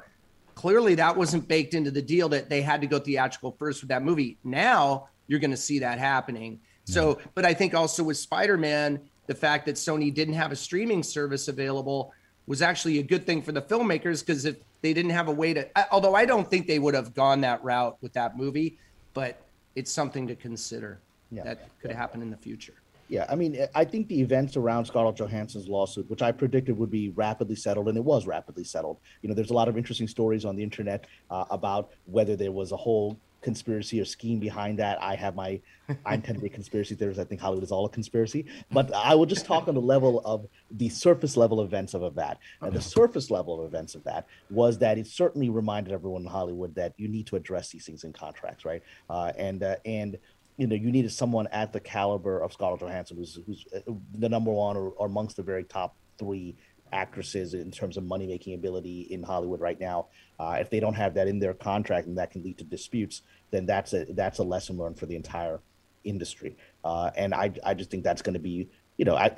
[0.54, 3.88] clearly that wasn't baked into the deal that they had to go theatrical first with
[3.88, 4.38] that movie.
[4.44, 6.60] Now you're going to see that happening.
[6.84, 10.56] So, but I think also with Spider Man, the fact that Sony didn't have a
[10.56, 12.12] streaming service available
[12.46, 15.52] was actually a good thing for the filmmakers because if they didn't have a way
[15.54, 18.78] to, although I don't think they would have gone that route with that movie,
[19.12, 19.42] but
[19.74, 21.00] it's something to consider
[21.32, 21.42] Yeah.
[21.42, 22.74] that could happen in the future.
[23.08, 26.90] Yeah, I mean, I think the events around Scarlett Johansson's lawsuit, which I predicted would
[26.90, 28.98] be rapidly settled, and it was rapidly settled.
[29.22, 32.52] You know, there's a lot of interesting stories on the internet uh, about whether there
[32.52, 35.00] was a whole conspiracy or scheme behind that.
[35.00, 35.60] I have my,
[36.04, 37.20] I intend to be a conspiracy theorist.
[37.20, 40.20] I think Hollywood is all a conspiracy, but I will just talk on the level
[40.24, 42.38] of the surface level events of that.
[42.60, 46.28] And the surface level of events of that was that it certainly reminded everyone in
[46.28, 48.82] Hollywood that you need to address these things in contracts, right?
[49.08, 50.18] Uh, and uh, and
[50.58, 54.28] you know, you needed someone at the caliber of Scarlett Johansson, who's who's uh, the
[54.28, 56.56] number one or, or amongst the very top three
[56.92, 60.06] actresses in terms of money making ability in Hollywood right now.
[60.38, 63.22] Uh, if they don't have that in their contract and that can lead to disputes,
[63.50, 65.60] then that's a that's a lesson learned for the entire
[66.04, 66.56] industry.
[66.84, 69.30] Uh, and I I just think that's going to be you know I,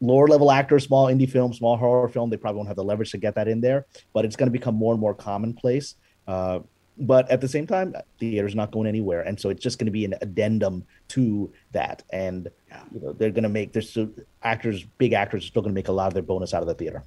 [0.00, 2.28] lower level actors, small indie film, small horror film.
[2.28, 4.52] They probably won't have the leverage to get that in there, but it's going to
[4.52, 5.94] become more and more commonplace.
[6.26, 6.60] Uh,
[6.98, 9.92] but at the same time, theater's not going anywhere, and so it's just going to
[9.92, 12.02] be an addendum to that.
[12.12, 12.48] And
[12.92, 14.10] you know they're going to make there's still,
[14.42, 16.68] actors, big actors, are still going to make a lot of their bonus out of
[16.68, 17.02] the theater.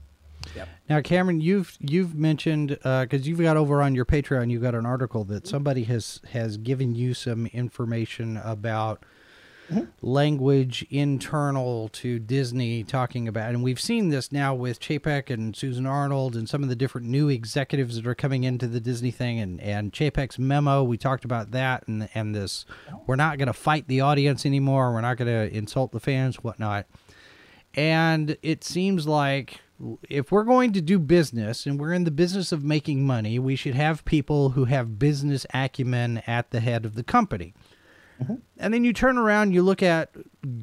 [0.55, 0.65] Yeah.
[0.89, 4.75] Now, Cameron, you've you've mentioned uh, because you've got over on your Patreon, you've got
[4.75, 9.03] an article that somebody has has given you some information about
[10.01, 15.85] language internal to Disney, talking about, and we've seen this now with Chapek and Susan
[15.85, 19.39] Arnold and some of the different new executives that are coming into the Disney thing,
[19.39, 20.83] and and Chapek's memo.
[20.83, 22.65] We talked about that, and and this,
[23.05, 24.93] we're not going to fight the audience anymore.
[24.93, 26.85] We're not going to insult the fans, whatnot.
[27.75, 29.61] And it seems like
[30.09, 33.55] if we're going to do business and we're in the business of making money, we
[33.55, 37.53] should have people who have business acumen at the head of the company.
[38.21, 38.35] Mm-hmm.
[38.57, 40.11] And then you turn around, you look at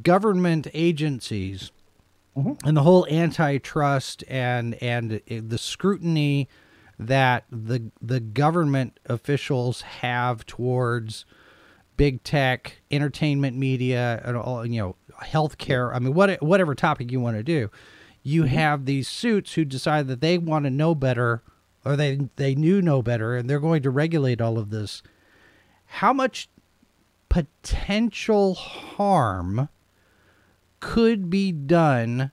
[0.03, 1.71] government agencies
[2.37, 2.67] mm-hmm.
[2.67, 6.49] and the whole antitrust and and the scrutiny
[6.99, 11.25] that the the government officials have towards
[11.97, 15.95] big tech, entertainment media, and all you know, healthcare.
[15.95, 17.71] I mean, what whatever topic you want to do,
[18.23, 18.55] you mm-hmm.
[18.55, 21.43] have these suits who decide that they want to know better,
[21.85, 25.03] or they they knew no better, and they're going to regulate all of this.
[25.87, 26.49] How much
[27.35, 29.69] potential harm
[30.79, 32.31] could be done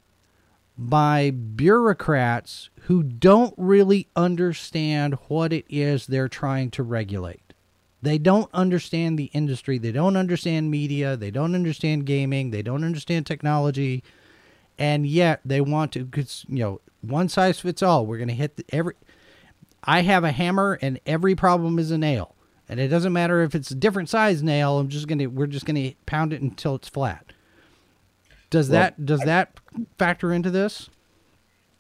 [0.78, 7.54] by bureaucrats who don't really understand what it is they're trying to regulate.
[8.04, 12.84] They don't understand the industry, they don't understand media, they don't understand gaming, they don't
[12.84, 14.04] understand technology,
[14.78, 18.06] and yet they want to cuz you know, one size fits all.
[18.06, 18.94] We're going to hit every
[19.84, 22.36] I have a hammer and every problem is a nail.
[22.72, 25.66] And it doesn't matter if it's a different size nail, I'm just to we're just
[25.66, 27.34] going to pound it until it's flat.
[28.50, 29.60] Does Well, that does that
[29.98, 30.90] factor into this?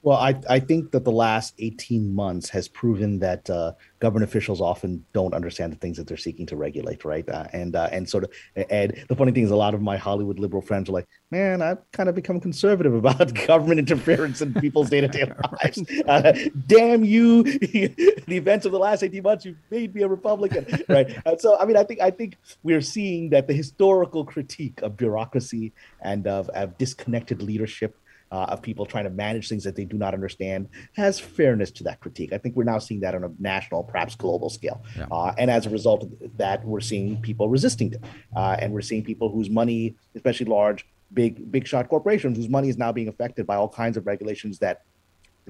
[0.03, 4.59] Well, I, I think that the last 18 months has proven that uh, government officials
[4.59, 7.27] often don't understand the things that they're seeking to regulate, right?
[7.29, 8.31] Uh, and uh, and sort of
[8.69, 11.61] and the funny thing is, a lot of my Hollywood liberal friends are like, "Man,
[11.61, 15.31] I've kind of become conservative about government interference in people's day-to-day
[15.63, 16.33] lives." Uh,
[16.65, 17.43] damn you!
[17.43, 21.15] the events of the last 18 months, you've made me a Republican, right?
[21.27, 24.97] And so, I mean, I think I think we're seeing that the historical critique of
[24.97, 27.95] bureaucracy and of, of disconnected leadership
[28.31, 31.83] uh, of people trying to manage things that they do not understand has fairness to
[31.83, 32.31] that critique.
[32.33, 34.83] I think we're now seeing that on a national, perhaps global scale.
[35.11, 38.03] Uh, and as a result of that, we're seeing people resisting it.
[38.35, 42.69] Uh, and we're seeing people whose money, especially large, big, big shot corporations, whose money
[42.69, 44.83] is now being affected by all kinds of regulations that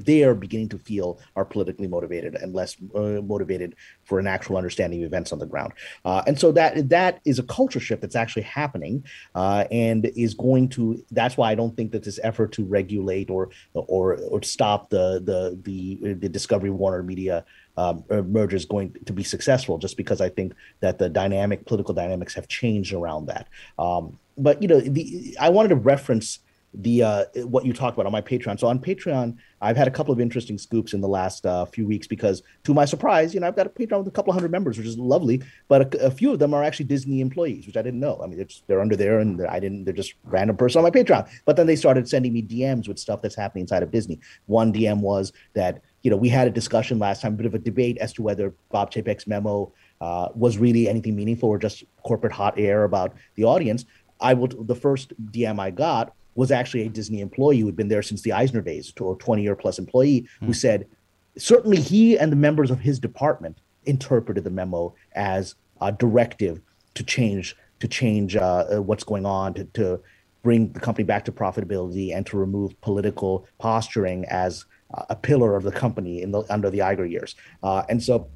[0.03, 4.57] they are beginning to feel are politically motivated and less uh, motivated for an actual
[4.57, 5.73] understanding of events on the ground.
[6.05, 9.03] Uh, and so that that is a culture shift that's actually happening
[9.35, 11.03] uh, and is going to.
[11.11, 15.21] That's why I don't think that this effort to regulate or or or stop the
[15.23, 17.45] the the, the Discovery Warner Media
[17.77, 21.93] um, merger is going to be successful, just because I think that the dynamic political
[21.93, 23.47] dynamics have changed around that.
[23.79, 26.39] Um, but you know, the I wanted to reference
[26.73, 28.59] the uh, what you talked about on my Patreon.
[28.59, 31.85] So on Patreon, I've had a couple of interesting scoops in the last uh, few
[31.85, 34.51] weeks because, to my surprise, you know, I've got a Patreon with a couple hundred
[34.51, 35.41] members, which is lovely.
[35.67, 38.19] But a, a few of them are actually Disney employees, which I didn't know.
[38.23, 39.83] I mean, they're, they're under there, and I didn't.
[39.83, 41.29] They're just random person on my Patreon.
[41.45, 44.19] But then they started sending me DMs with stuff that's happening inside of Disney.
[44.45, 47.53] One DM was that you know we had a discussion last time, a bit of
[47.53, 51.83] a debate as to whether Bob Chapek's memo uh, was really anything meaningful or just
[52.03, 53.85] corporate hot air about the audience.
[54.21, 54.47] I will.
[54.47, 58.21] The first DM I got was actually a Disney employee who had been there since
[58.21, 60.47] the Eisner days, or 20 year plus employee, mm.
[60.47, 60.87] who said
[61.37, 66.61] certainly he and the members of his department interpreted the memo as a directive
[66.93, 69.99] to change to change uh, uh, what's going on to, to
[70.43, 74.65] bring the company back to profitability and to remove political posturing as
[75.09, 77.35] a pillar of the company in the under the Iger years.
[77.63, 78.27] Uh, and so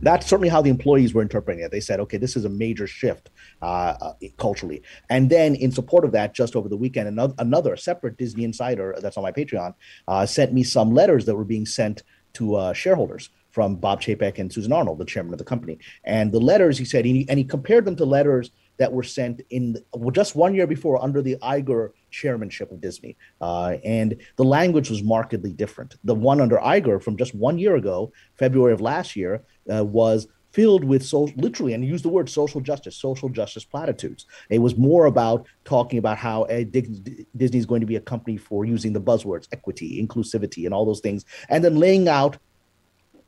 [0.00, 1.70] that's certainly how the employees were interpreting it.
[1.70, 3.30] They said, okay, this is a major shift
[3.62, 4.82] uh, uh, culturally.
[5.10, 8.94] And then, in support of that, just over the weekend, another, another separate Disney insider
[9.00, 9.74] that's on my Patreon
[10.08, 12.02] uh, sent me some letters that were being sent
[12.34, 15.78] to uh, shareholders from Bob Chapek and Susan Arnold, the chairman of the company.
[16.04, 19.02] And the letters, he said, and he, and he compared them to letters that were
[19.02, 23.16] sent in well, just one year before under the Iger chairmanship of Disney.
[23.40, 25.96] Uh, and the language was markedly different.
[26.04, 29.42] The one under Iger from just one year ago, February of last year,
[29.72, 34.24] uh, was filled with so literally and use the word social justice social justice platitudes.
[34.48, 38.64] It was more about talking about how disney is going to be a company for
[38.64, 42.38] using the buzzwords equity inclusivity and all those things and then laying out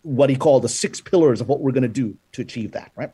[0.03, 2.93] what he called the six pillars of what we're going to do to achieve that
[2.97, 3.12] right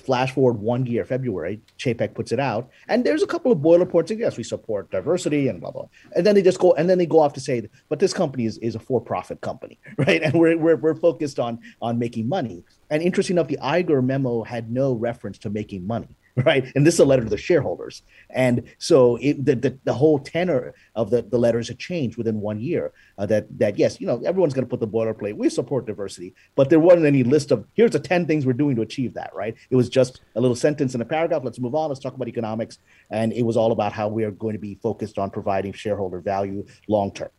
[0.00, 3.86] flash forward one year, February, Chapek puts it out, and there's a couple of boiler
[3.86, 4.18] boilerplates.
[4.18, 5.86] Yes, we support diversity and blah blah.
[6.14, 8.44] And then they just go, and then they go off to say, but this company
[8.44, 10.22] is, is a for-profit company, right?
[10.22, 12.64] And we're, we're we're focused on on making money.
[12.90, 16.70] And interesting enough, the Iger memo had no reference to making money right?
[16.74, 18.02] And this is a letter to the shareholders.
[18.30, 22.40] And so it, the, the, the whole tenor of the, the letters had changed within
[22.40, 22.92] one year.
[23.16, 25.36] Uh, that that yes, you know, everyone's going to put the boilerplate.
[25.36, 28.76] We support diversity, but there wasn't any list of here's the ten things we're doing
[28.76, 29.34] to achieve that.
[29.34, 29.56] Right?
[29.70, 31.42] It was just a little sentence in a paragraph.
[31.44, 31.88] Let's move on.
[31.88, 32.78] Let's talk about economics.
[33.10, 36.20] And it was all about how we are going to be focused on providing shareholder
[36.20, 37.30] value long term.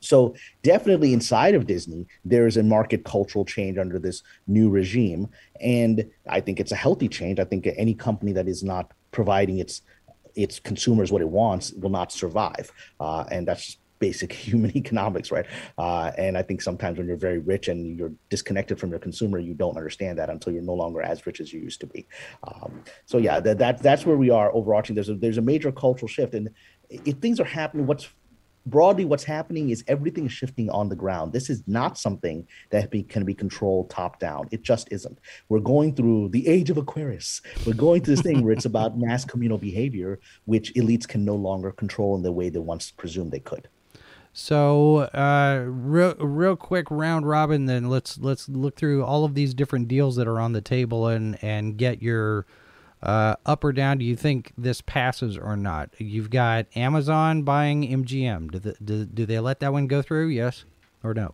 [0.00, 5.28] So definitely inside of Disney, there is a market cultural change under this new regime,
[5.60, 7.38] and I think it's a healthy change.
[7.38, 9.82] I think any company that is not providing its
[10.34, 12.70] its consumers what it wants will not survive,
[13.00, 15.46] uh, and that's basic human economics, right?
[15.78, 19.38] Uh, and I think sometimes when you're very rich and you're disconnected from your consumer,
[19.38, 22.06] you don't understand that until you're no longer as rich as you used to be.
[22.46, 24.94] Um, so yeah, that, that that's where we are overarching.
[24.94, 26.50] There's a there's a major cultural shift, and
[26.88, 28.08] if things are happening, what's
[28.66, 31.32] broadly what's happening is everything is shifting on the ground.
[31.32, 34.48] This is not something that be, can be controlled top down.
[34.50, 35.18] It just isn't.
[35.48, 37.40] We're going through the age of aquarius.
[37.66, 41.34] We're going through this thing where it's about mass communal behavior which elites can no
[41.34, 43.68] longer control in the way they once presumed they could.
[44.32, 47.64] So, uh, real, real quick round robin.
[47.64, 51.08] Then let's let's look through all of these different deals that are on the table
[51.08, 52.44] and and get your
[53.06, 53.98] uh, up or down?
[53.98, 55.90] Do you think this passes or not?
[55.98, 58.50] You've got Amazon buying MGM.
[58.50, 60.28] Do, the, do, do they let that one go through?
[60.28, 60.64] Yes
[61.02, 61.32] or no?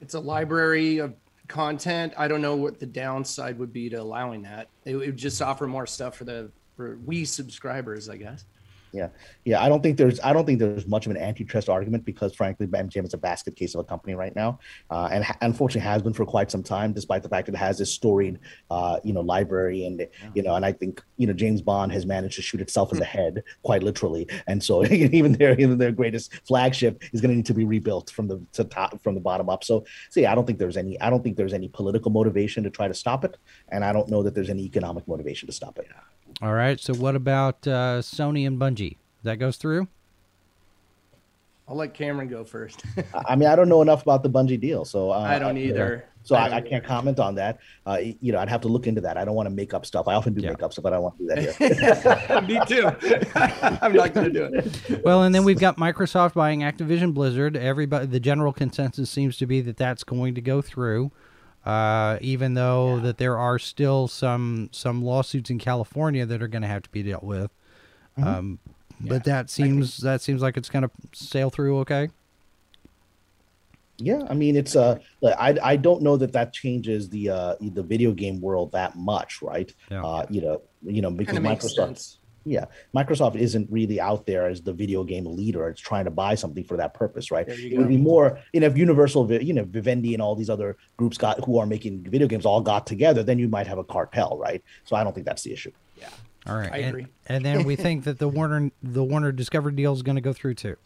[0.00, 1.14] It's a library of
[1.48, 2.14] content.
[2.16, 4.68] I don't know what the downside would be to allowing that.
[4.84, 8.44] It would just offer more stuff for the for we subscribers, I guess.
[8.92, 9.08] Yeah,
[9.44, 9.62] yeah.
[9.62, 12.66] I don't think there's I don't think there's much of an antitrust argument because frankly,
[12.66, 14.58] MGM is a basket case of a company right now,
[14.90, 17.58] uh, and ha- unfortunately has been for quite some time, despite the fact that it
[17.58, 18.38] has this storied,
[18.70, 20.06] uh, you know, library and yeah.
[20.34, 22.98] you know, and I think you know James Bond has managed to shoot itself in
[22.98, 27.36] the head quite literally, and so even their even their greatest flagship is going to
[27.36, 29.62] need to be rebuilt from the to top from the bottom up.
[29.62, 32.70] So, see, I don't think there's any I don't think there's any political motivation to
[32.70, 33.36] try to stop it,
[33.68, 35.86] and I don't know that there's any economic motivation to stop it.
[36.42, 36.80] All right.
[36.80, 38.96] So what about uh, Sony and Bungie?
[39.22, 39.88] That goes through.
[41.68, 42.82] I'll let Cameron go first.
[43.28, 46.04] I mean, I don't know enough about the Bungie deal, so uh, I don't either.
[46.24, 47.60] so I, I, I, can't comment on that.
[47.86, 49.16] Uh, you know, I'd have to look into that.
[49.16, 50.08] I don't want to make up stuff.
[50.08, 50.50] I often do yeah.
[50.50, 51.56] make up stuff, but I don't want to do that
[52.26, 52.40] here.
[52.42, 53.78] Me too.
[53.82, 55.04] I'm not going to do it.
[55.04, 57.56] Well, and then we've got Microsoft buying Activision Blizzard.
[57.56, 61.12] Everybody, the general consensus seems to be that that's going to go through
[61.64, 63.02] uh, even though yeah.
[63.02, 66.90] that there are still some some lawsuits in California that are going to have to
[66.90, 67.50] be dealt with.
[68.18, 68.28] Mm-hmm.
[68.28, 68.58] Um,
[69.02, 69.08] yeah.
[69.08, 72.10] But that seems think, that seems like it's going to sail through okay.
[74.02, 77.82] Yeah, I mean it's uh I I don't know that that changes the uh the
[77.82, 79.72] video game world that much, right?
[79.90, 80.02] Yeah.
[80.02, 82.64] Uh you know, you know because Microsoft yeah
[82.94, 86.64] microsoft isn't really out there as the video game leader it's trying to buy something
[86.64, 90.14] for that purpose right it would be more you know if universal you know vivendi
[90.14, 93.38] and all these other groups got who are making video games all got together then
[93.38, 96.08] you might have a cartel right so i don't think that's the issue yeah
[96.46, 96.72] All right.
[96.72, 97.06] I and, agree.
[97.26, 100.32] and then we think that the Warner the Warner Discovery deal is going to go
[100.32, 100.76] through too.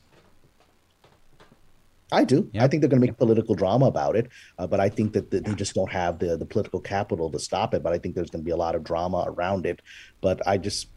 [2.13, 2.49] I do.
[2.53, 2.63] Yep.
[2.63, 4.29] I think they're going to make political drama about it,
[4.59, 7.39] uh, but I think that that they just don't have the the political capital to
[7.39, 7.83] stop it.
[7.83, 9.81] But I think there's going to be a lot of drama around it.
[10.21, 10.89] But I just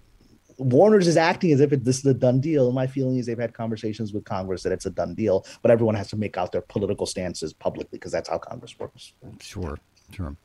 [0.58, 2.72] Warner's is acting as if it, this is a done deal.
[2.72, 5.96] My feeling is they've had conversations with Congress that it's a done deal, but everyone
[5.96, 9.14] has to make out their political stances publicly because that's how Congress works.
[9.40, 9.78] Sure,
[10.12, 10.36] sure.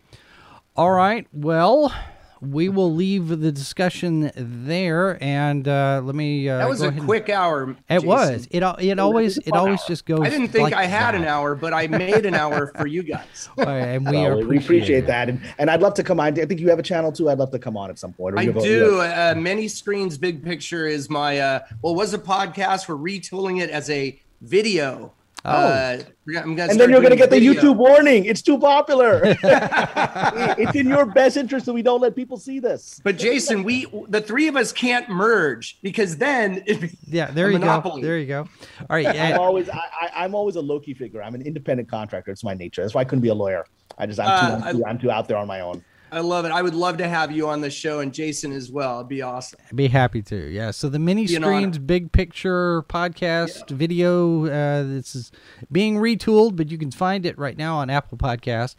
[0.77, 1.27] All right.
[1.33, 1.95] Well,
[2.43, 6.49] we will leave the discussion there, and uh, let me.
[6.49, 7.71] Uh, That was go a ahead and- quick hour.
[7.71, 8.09] It Jason.
[8.09, 8.49] was.
[8.51, 10.21] It it always it always just goes.
[10.23, 11.21] I didn't think like I had that.
[11.21, 13.49] an hour, but I made an hour for you guys.
[13.59, 15.07] All right, and we, So appreciate, we appreciate it.
[15.07, 16.39] that, and and I'd love to come on.
[16.39, 17.31] I think you have a channel too.
[17.31, 18.35] I'd love to come on at some point.
[18.35, 18.95] Or I you have a- do.
[18.97, 21.39] have- Uh, many screens, big picture is my.
[21.39, 22.89] Uh, well, it was a podcast.
[22.89, 25.13] We're retooling it as a video.
[25.45, 25.51] Oh.
[25.51, 26.03] Uh,
[26.37, 27.55] I'm gonna and then you're going to get the video.
[27.55, 28.27] YouTube warning.
[28.27, 29.21] It's too popular.
[29.43, 33.01] it's in your best interest that we don't let people see this.
[33.03, 37.49] But Jason, we the three of us can't merge because then it'd be Yeah, there
[37.49, 38.03] a you monopoly.
[38.03, 38.07] go.
[38.07, 38.49] There you go.
[38.81, 39.07] All right.
[39.07, 41.23] I'm always I, I, I'm always a low key figure.
[41.23, 42.31] I'm an independent contractor.
[42.31, 42.83] It's my nature.
[42.83, 43.65] That's why I couldn't be a lawyer.
[43.99, 44.29] I just I'm,
[44.63, 45.85] Uh, I'm, too, I'm too out there on my own.
[46.13, 46.53] I love it.
[46.53, 48.99] I would love to have you on the show and Jason as well.
[48.99, 49.59] It'd be awesome.
[49.71, 50.37] I'd be happy to.
[50.37, 50.71] Yeah.
[50.71, 54.45] So the mini screens, big picture podcast video.
[54.45, 55.33] Uh, this is
[55.73, 58.75] being retooled, but you can find it right now on Apple Podcast.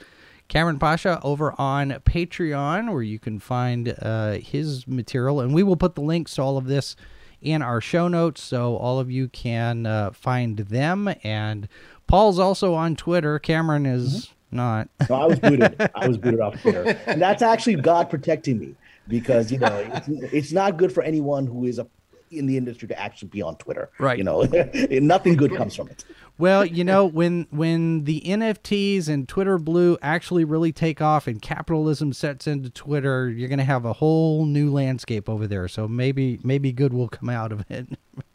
[0.47, 5.77] Cameron Pasha over on Patreon, where you can find uh, his material, and we will
[5.77, 6.95] put the links to all of this
[7.41, 11.11] in our show notes, so all of you can uh, find them.
[11.23, 11.67] And
[12.05, 13.39] Paul's also on Twitter.
[13.39, 14.89] Cameron is not.
[15.09, 15.89] No, I was booted.
[15.95, 18.75] I was booted off Twitter, and that's actually God protecting me
[19.07, 21.87] because you know it's, it's not good for anyone who is a,
[22.31, 23.89] in the industry to actually be on Twitter.
[23.99, 24.17] Right.
[24.17, 24.41] You know,
[24.91, 26.05] nothing good comes from it.
[26.37, 31.41] Well, you know, when when the NFTs and Twitter Blue actually really take off and
[31.41, 35.67] capitalism sets into Twitter, you're going to have a whole new landscape over there.
[35.67, 37.87] So maybe maybe good will come out of it.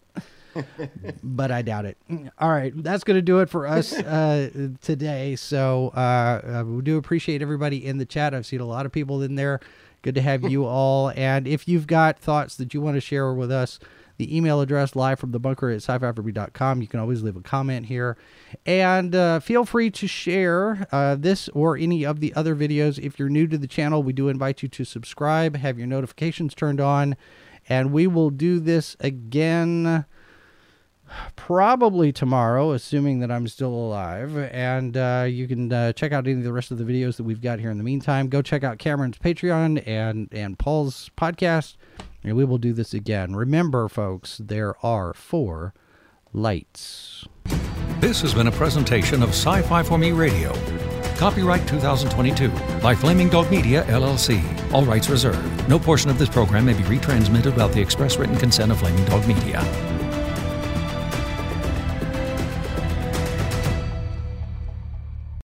[1.22, 1.96] but I doubt it.
[2.38, 5.36] All right, that's going to do it for us uh, today.
[5.36, 8.34] So uh, uh, we do appreciate everybody in the chat.
[8.34, 9.60] I've seen a lot of people in there.
[10.02, 11.10] Good to have you all.
[11.10, 13.78] And if you've got thoughts that you want to share with us,
[14.18, 17.86] the email address live from the bunker at sci-fi You can always leave a comment
[17.86, 18.16] here.
[18.66, 22.98] And uh, feel free to share uh, this or any of the other videos.
[22.98, 26.54] If you're new to the channel, we do invite you to subscribe, have your notifications
[26.54, 27.16] turned on,
[27.68, 30.04] and we will do this again
[31.36, 34.36] probably tomorrow, assuming that I'm still alive.
[34.36, 37.24] And uh, you can uh, check out any of the rest of the videos that
[37.24, 38.28] we've got here in the meantime.
[38.28, 41.76] Go check out Cameron's Patreon and and Paul's podcast,
[42.22, 43.34] and we will do this again.
[43.34, 45.74] Remember, folks, there are four
[46.32, 47.26] lights.
[48.00, 50.52] This has been a presentation of Sci Fi for Me Radio.
[51.16, 52.48] Copyright 2022
[52.80, 54.40] by Flaming Dog Media, LLC.
[54.72, 55.68] All rights reserved.
[55.68, 59.04] No portion of this program may be retransmitted without the express written consent of Flaming
[59.06, 59.97] Dog Media.